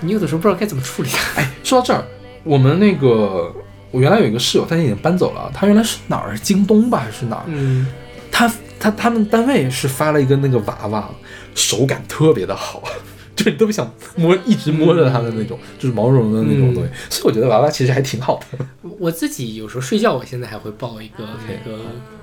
[0.00, 1.18] 你有的时候不知道该怎么处理它。
[1.42, 2.02] 哎，说到这儿，
[2.42, 3.54] 我们那个
[3.90, 6.36] 我原来有一个室友，他已经搬走了，他原来是哪儿？
[6.38, 7.42] 京东吧，还是哪儿？
[7.48, 7.86] 嗯，
[8.32, 11.08] 他他他们单位是发了一个那个娃娃，
[11.54, 12.82] 手感特别的好，
[13.34, 16.90] 就是你特别想摸，一直摸着它的那种，就是毛茸茸的那种东西。
[17.10, 18.66] 所以我觉得娃娃其实还挺好的。
[18.98, 21.78] 我自己有时候睡觉，我现在还会抱一个那个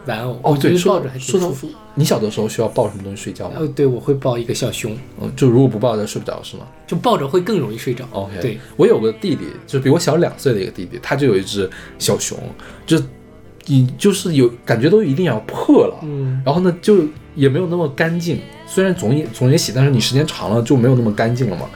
[0.05, 1.69] 玩偶，哦，对，抱着还挺舒服。
[1.95, 3.57] 你小的时候需要抱什么东西睡觉吗？
[3.59, 8.03] 哦，对，我会抱一个小熊，嗯，就如果不抱着睡不着是吗就抱着会更容易睡着。
[8.11, 12.35] ？OK，对，我有个弟弟，就是比我小两岁的一个弟弟，他就有一只小熊，
[12.87, 12.99] 就
[13.65, 17.05] 你就是有感觉都一定要破了，嗯，然后呢就
[17.35, 21.67] 也没有那么干净，虽然总也总也洗，但是你时间长了就没有那么干净了嘛。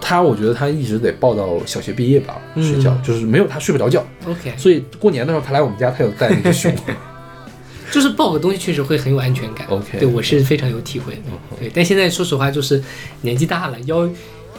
[0.00, 2.62] 他我觉得他一直得抱到小学毕业吧，嗯。
[2.62, 6.72] 睡觉、就是没有他睡不着觉，OK，所以过年的时候他来我们家，他有带那个熊。
[7.92, 9.66] 就是抱个东西确实会很有安全感。
[9.68, 11.22] OK 对我是非常有体会的。
[11.58, 12.80] 对，但现在说实话，就是
[13.22, 14.08] 年纪大了，腰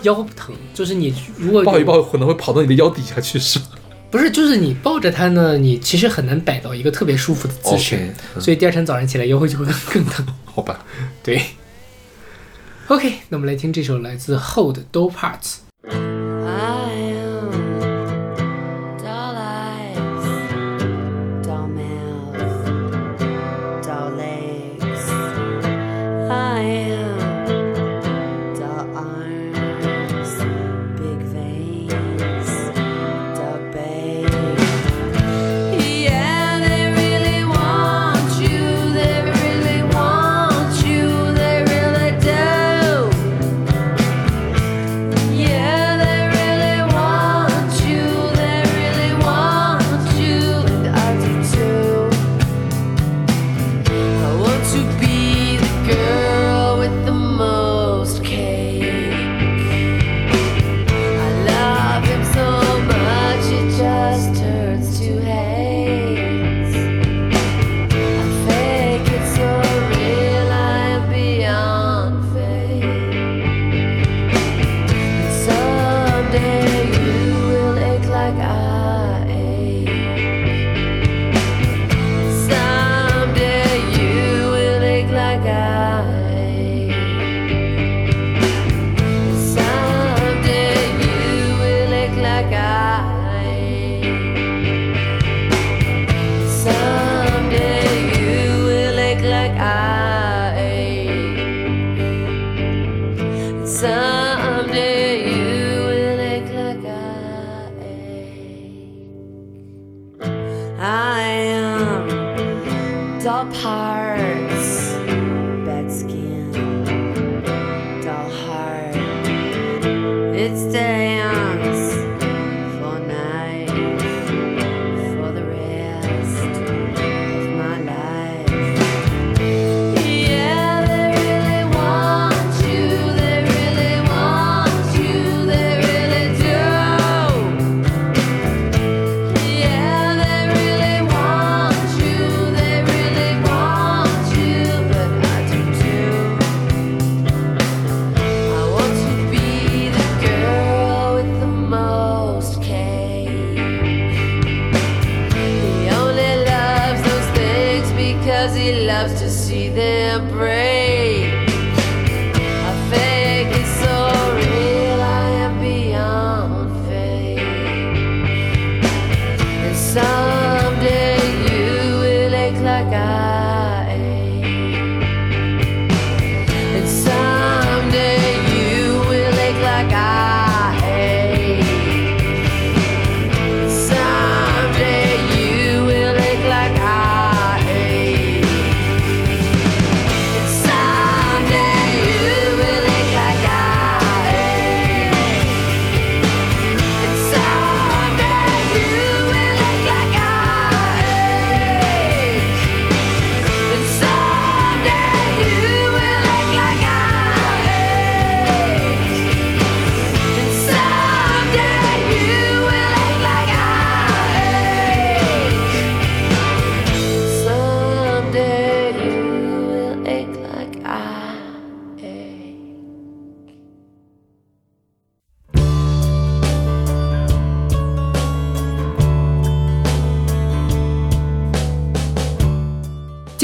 [0.04, 3.66] 腰疼，就是你如果抱一抱可能会跑到你的腰底下去是吧
[4.12, 10.28] 不是，就是你抱着它呢，你其实很难摆到一个特别舒服的姿势所以第二天早上起来腰会就会更更疼。
[10.44, 10.86] 好吧。
[11.24, 11.42] 对。
[12.88, 15.71] OK，那我们来听这首来自 Hold Doll Parts。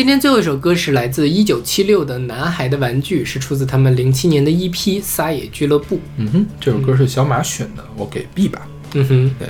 [0.07, 4.71] 今天最后一首歌是来自一九七六的《男孩的玩具》，是出自他们零七年的 EP
[5.01, 5.97] 《撒野俱乐部》。
[6.15, 8.65] 嗯哼，这首歌是小马选的，我给 B 吧。
[8.93, 9.49] 嗯哼，对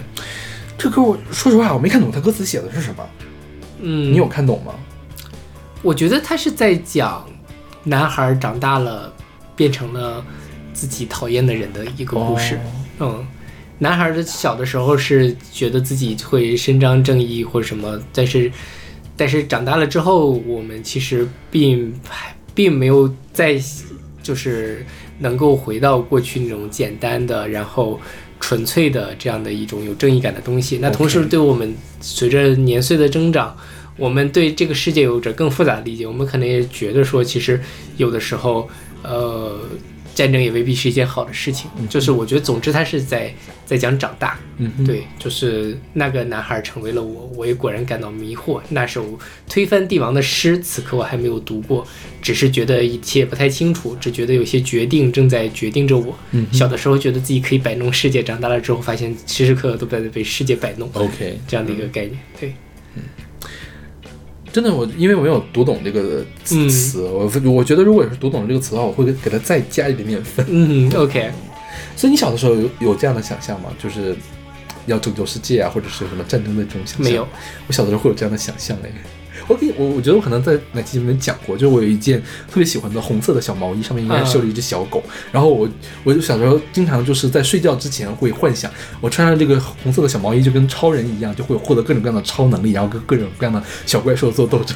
[0.76, 3.08] 这歌我说实话我没看懂他歌词写的是什么，
[3.82, 4.74] 嗯，你有看懂吗？
[5.84, 7.24] 我觉得他是在讲
[7.84, 9.14] 男孩长大了，
[9.56, 10.26] 变成了
[10.74, 12.60] 自己讨厌的人的一个故事。
[13.00, 13.24] 嗯，
[13.78, 18.52] 男孩的小的时候是觉得自己会伸张正义或什么，但是
[19.18, 21.94] 但是长大了之后，我们其实并
[22.54, 23.60] 并没有再
[24.24, 24.86] 就是
[25.20, 28.00] 能够回到过去那种简单的，然后
[28.40, 30.78] 纯粹的这样的一种有正义感的东西。
[30.78, 33.58] 那同时，对我们随着年岁的增长，
[33.98, 36.06] 我们对这个世界有着更复杂的理解。
[36.06, 37.60] 我们可能也觉得说，其实
[37.98, 38.70] 有的时候，
[39.02, 39.60] 呃，
[40.18, 41.70] 战争也未必是一件好的事情。
[41.88, 43.32] 就是我觉得，总之他是在
[43.68, 44.40] 在讲长大。
[44.58, 48.60] 嗯，对，就是那个男孩成为了我，我也果然感到迷惑。
[48.70, 51.86] 那首推翻帝王的诗，此刻我还没有读过，
[52.20, 56.18] 只是觉得一切不太清楚，只觉得有些决定正在决定着我。
[56.32, 62.18] 嗯小的时候觉得自己可以摆弄世界，长大了之后发现时时刻刻都在被世界摆弄，OK，这样的一个概念。
[62.40, 62.56] 对，
[64.58, 70.44] 真的我因为我没有读懂这个词嗯，我我觉得如果是读懂了这个词的话，我会给给它再加一点点分。
[70.50, 71.32] 嗯，OK，
[71.96, 73.70] 所以你小的时候有有这样的想象吗？
[73.78, 74.16] 就是
[74.88, 77.04] 要拯救世界啊，或者是有什么战争的这种想象？
[77.04, 77.28] 没有。
[77.68, 78.90] 我小的时候会有这样的想象哎。
[79.48, 85.02] 我给我我觉得我可能在哪期节目里面讲过，就是我有一件特别喜欢的红色的小毛衣，上面应该绣了一只小狗。
[85.32, 85.68] 然后我
[86.04, 94.76] 我就小时候经常就是在睡觉之前会幻想，我穿上这个红色的小毛衣就跟超人一样，就会获得各种各样的超能力，然后跟各种各样的小怪兽做斗争。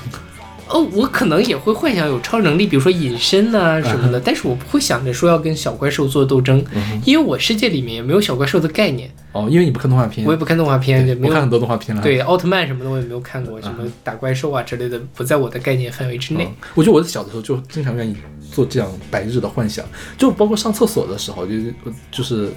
[0.74, 6.64] 哦，我可能也会幻想有超能力，比如说隐身啊什么的，但是我不会想着说要跟小怪兽做斗争，
[7.06, 12.02] 因为我世界里面也没有小怪兽的概念，哦，因为你不看动画片，我也不看动画片，也没有看很多动画片了。
[12.02, 16.46] 对奥特曼什么的我也没有看过，什么打怪兽啊之类的，不在我的概念范围之内。
[16.46, 18.16] 嗯我觉得我小的时候就经常愿意
[18.52, 19.84] 做这样白日的幻想，
[20.18, 21.74] 就包括上厕所的时候，就是
[22.12, 22.50] 就是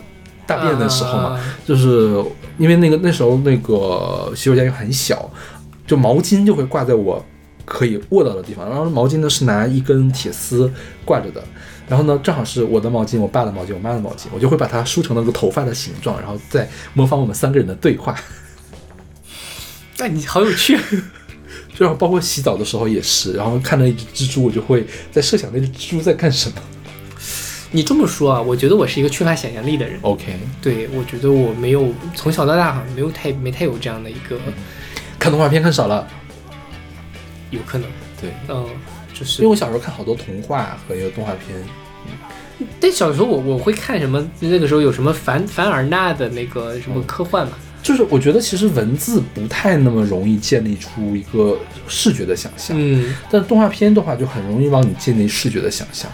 [0.46, 2.22] 大便的时候嘛，啊就是
[2.58, 5.28] 因为那个那时候那个洗手间又很小，
[5.86, 7.24] 就毛巾就会挂在我
[7.64, 10.70] 可以握到的地方，然后毛巾呢是拿一根铁丝
[11.04, 11.42] 挂着的。
[11.86, 18.18] 然后呢，正好是我的毛巾、我爸的毛巾、我妈的毛巾，我就会把它梳成那个头发的形状，然后再模仿我们三个人的对话。
[19.98, 20.78] 那你好有趣，
[21.76, 26.56] 就包括洗澡的时候也是，然后看到一只蜘蛛，我就会在设想那只蜘蛛在干什么。
[27.70, 29.98] 你这么说啊，我觉得我是一个缺乏想象力的人。
[30.00, 34.38] OK，对，我觉得我没有从小到大好像没有太没太有这样的一个，
[35.18, 36.08] 看动画片看少了，
[37.54, 37.88] 有可能，
[38.20, 38.66] 对，嗯，
[39.12, 41.56] 就是因为我小时候看好多童话和一个动画片，
[42.80, 44.24] 但小时候我我会看什么？
[44.40, 47.52] 那个时候有什么凡凡尔纳的那个什么科幻嘛？
[47.82, 56.10] 就是我觉得其实文字不太那么容易建立出一个视觉的想象，嗯但动画片的话就很容易帮你建立视觉的想象。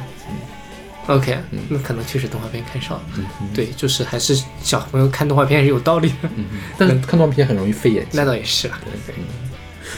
[1.07, 1.39] ，OK，
[1.69, 3.03] 那可能确实动画片看少了。
[3.17, 6.29] 嗯嗯对，就是还是小朋友看动画片还是有道理的。
[6.37, 6.45] 嗯，
[6.77, 8.25] 但是看动画片很容易费眼 睛那。
[8.25, 8.81] 倒也是啊。
[8.85, 9.15] 对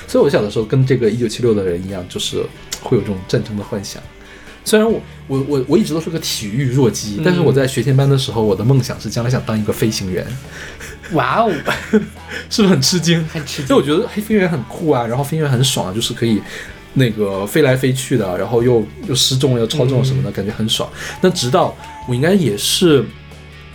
[0.06, 2.44] 所以我小的时候跟这个一九七六的人一样，就是
[2.82, 4.02] 会有这种战争的幻想。
[4.64, 10.24] 虽然我我我我一直都是个体育弱鸡，但是我在学前班的时候，我的梦想是将来想当一个飞行员，
[11.14, 11.52] 哇哦，
[12.48, 13.26] 是不是很吃惊？
[13.26, 13.66] 很吃惊。
[13.66, 16.40] 所以我觉得嘿飞行员很酷啊，然后飞行员很爽啊，就是可以
[16.94, 20.88] 那个飞来飞去的，然后又又失重又超重什么的，感觉很爽。
[21.20, 21.76] 那直到
[22.08, 23.04] 我应该也是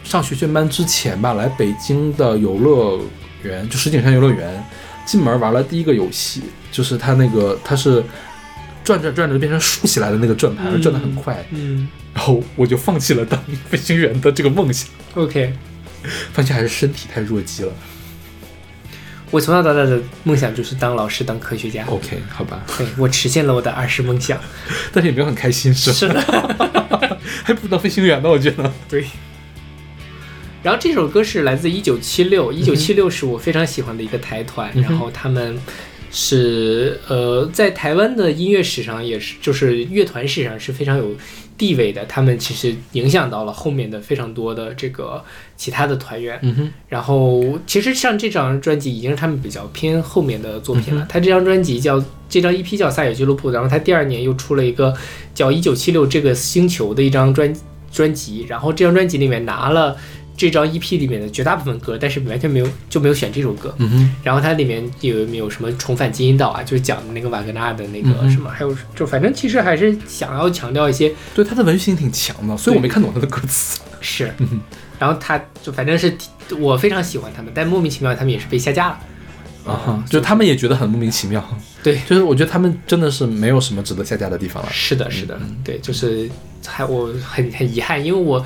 [0.06, 2.98] 上学前班之前吧，来北京的游乐
[3.44, 4.64] 园，就石景山游乐园，
[5.08, 8.04] 进门玩了第一个游戏，就是它那个它是
[8.84, 15.54] 转着转着变成竖起来的那个转盘，转得很快，嗯然后我就放弃了当飞行员的这个梦想，，OK，
[16.34, 17.72] 发现还是身体太弱鸡了。
[19.30, 21.86] 我从小到大的梦想就是当老师、当科学家。
[21.86, 24.40] OK，好吧，对我实现了我的儿时梦想。
[24.94, 25.96] 但是也没有很开心，是吧？
[25.96, 28.72] 是的， 还不如当飞行员呢，我觉得。
[28.90, 29.06] 对。
[30.64, 35.58] 然后这首歌是来自一九七六，一九七六是我非常喜欢的一个台团，嗯然后他们
[36.12, 41.16] 是呃在台湾的音乐史上也是就是乐团史上是非常有
[41.58, 45.24] 地位的，他们其实影响到了后面的非常多的这个
[45.56, 46.38] 其他的团员。
[46.44, 51.04] 嗯哼，然后其实像这张专辑已经是他们比较偏后面的作品了。
[51.04, 54.94] 嗯他这张专辑叫这张 EP 叫《撒野俱乐部》，然后他第二年又出了一个
[55.34, 57.52] 叫《一九七六这个星球》的一张专
[57.92, 59.98] 专辑，然后这张专辑里面拿了
[60.38, 63.74] 这张 EP 里面的绝大部分歌，但是完全没有就没有选这首歌。
[63.80, 73.82] 嗯哼，然后它里面有没有什么重返金银岛啊，就是讲的那个瓦格纳的那个什么，还有就反正其实还是想要强调一些对他的文学性挺强的，所以我没看懂他的歌词。
[74.00, 74.62] 是嗯，
[75.00, 76.16] 然后他就反正是
[76.60, 79.00] 我非常喜欢他们，但莫名其妙他们也是被下架了。
[79.66, 81.44] 啊哈，就他们也觉得很莫名其妙。
[81.84, 84.70] 对，就是我觉得他们真的是没有什么值得下架的地方了。
[84.72, 86.30] 是的，是的，对，就是
[86.66, 88.46] 还我很很遗憾，因为我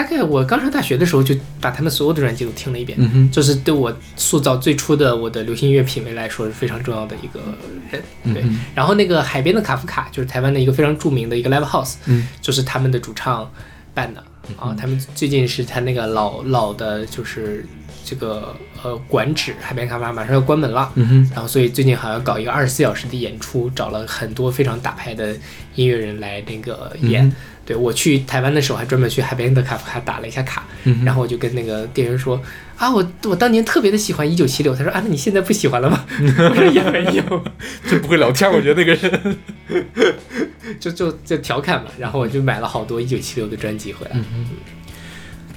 [0.00, 7.40] 大概我刚上大学的时候就把他们所有的专辑都听了一遍，嗯哼，这是对我塑造最初的我的流行音乐品味来说是非常重要的一个
[7.90, 8.02] 人。
[8.32, 13.50] 对，嗯然后那个海边的卡夫卡就是台湾的一个非常著名的一个 live house，嗯，就是他们的主唱
[13.92, 14.24] 办的
[14.56, 14.74] 啊。
[14.74, 17.66] 他们最近是他那个老老的，就是
[18.02, 25.36] 这个呃馆址海边卡夫卡马上要关门了，嗯哼，然后所以最近好像搞一个二十四小时的演出，找了很多非常大牌的
[25.74, 27.26] 音乐人来那个演。
[27.26, 27.32] 嗯
[27.70, 32.42] 对我去台湾的时候，还专门去海边的卡夫卡打了一下卡，嗯然后我就跟那个店员说
[32.76, 36.04] 啊，我我当年特别的喜欢一九七六，他说啊，那你现在不喜欢了吗？
[36.10, 37.44] 我说也没有，
[37.88, 39.36] 就不会聊天，我觉得那个人。
[40.80, 44.16] 就就就调侃嘛，然后我就买了好多一九七六的专辑回来，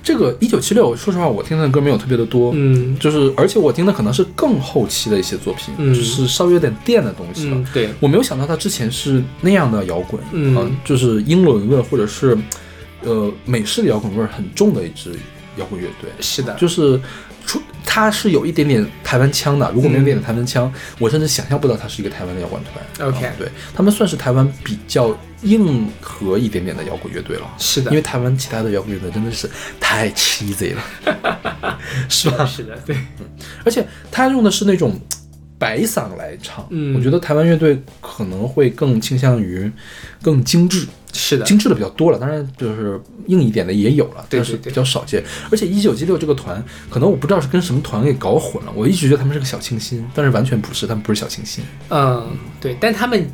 [0.03, 2.95] 这个一九七六，说实话，我听的歌没有特别的多，嗯。
[2.99, 5.95] 就是而且我听的可能是更后期的一些作品，嗯。
[5.95, 7.55] 就是稍微有点电的东西了。
[7.55, 10.55] 嗯，对，我没有想到他之前是那样的摇滚，嗯。
[10.57, 12.37] 呃就是英伦味或者是
[13.03, 15.11] 呃美式的摇滚味儿很重的一支
[15.57, 16.99] 摇滚乐队，是的，就是
[17.45, 23.07] 出他是有一点点台湾腔的，如果没有一点点台湾腔，我甚至想象不到他是一个台湾的摇滚团。
[23.09, 23.47] OK 啊对。
[23.75, 27.47] 他们算是台湾比较硬核一点点的摇滚乐队了。
[27.57, 29.49] 是的，因为台湾其他的摇滚乐队真的是
[29.79, 31.77] 太 cheesy 了，
[32.09, 32.45] 是吧？
[32.45, 32.97] 是的，对，
[33.63, 34.99] 而且他用的是那种
[35.63, 39.71] 白嗓来唱，嗯我觉得台湾乐队可能会更倾向于
[40.21, 45.23] 更精致，是的，精致的比较多了，当然就是硬一点的也有了，但是比较少见。
[45.49, 51.63] 而且一九七六这个团，可能我不知道是跟什么团给搞混了，我一直觉得他们是个小清新，但是完全不是，他们不是小清新。
[51.89, 52.27] 嗯，
[52.59, 53.25] 对，但他们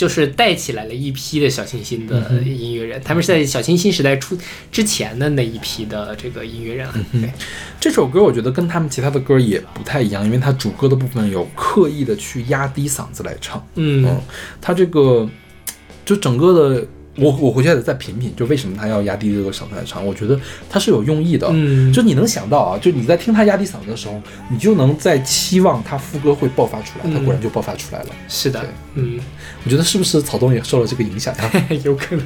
[0.00, 4.34] 就是带起来了一批的小清新的嗯音乐人，他们是在小清新时代出
[4.72, 6.94] 之前的那一批的这个音乐人了。
[7.12, 7.30] 嗯对，
[7.78, 13.62] 这首歌我觉得跟他们其他的歌也不太一样，因为它主歌的部分有刻意的去压低嗓子来唱。
[13.74, 14.18] 嗯嗯，
[14.58, 15.28] 他这个
[16.06, 20.06] 就整个的，我我回去还得再品品，就为什么他要压低这个嗓子来唱？
[20.06, 20.38] 我觉得
[20.68, 21.48] 他是有用意的。
[21.52, 24.20] 嗯就你能想到啊，就你在听他压低嗓子的时候，
[24.50, 28.08] 你就能在期望他副歌会爆发出来，他嗯果然就爆发出来了。
[28.28, 28.64] 是的，
[28.94, 29.18] 嗯，
[29.64, 31.50] 我觉得是不是草东也受了这个影响呀？
[31.84, 32.24] 有可能。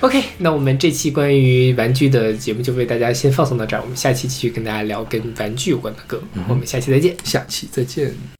[0.00, 7.16] OK，那我们这期关于玩具的节目就为大家先放送到这儿，我们下期继续跟大家聊跟玩具有关的歌，我们下期再见。
[7.24, 8.35] 下期再见。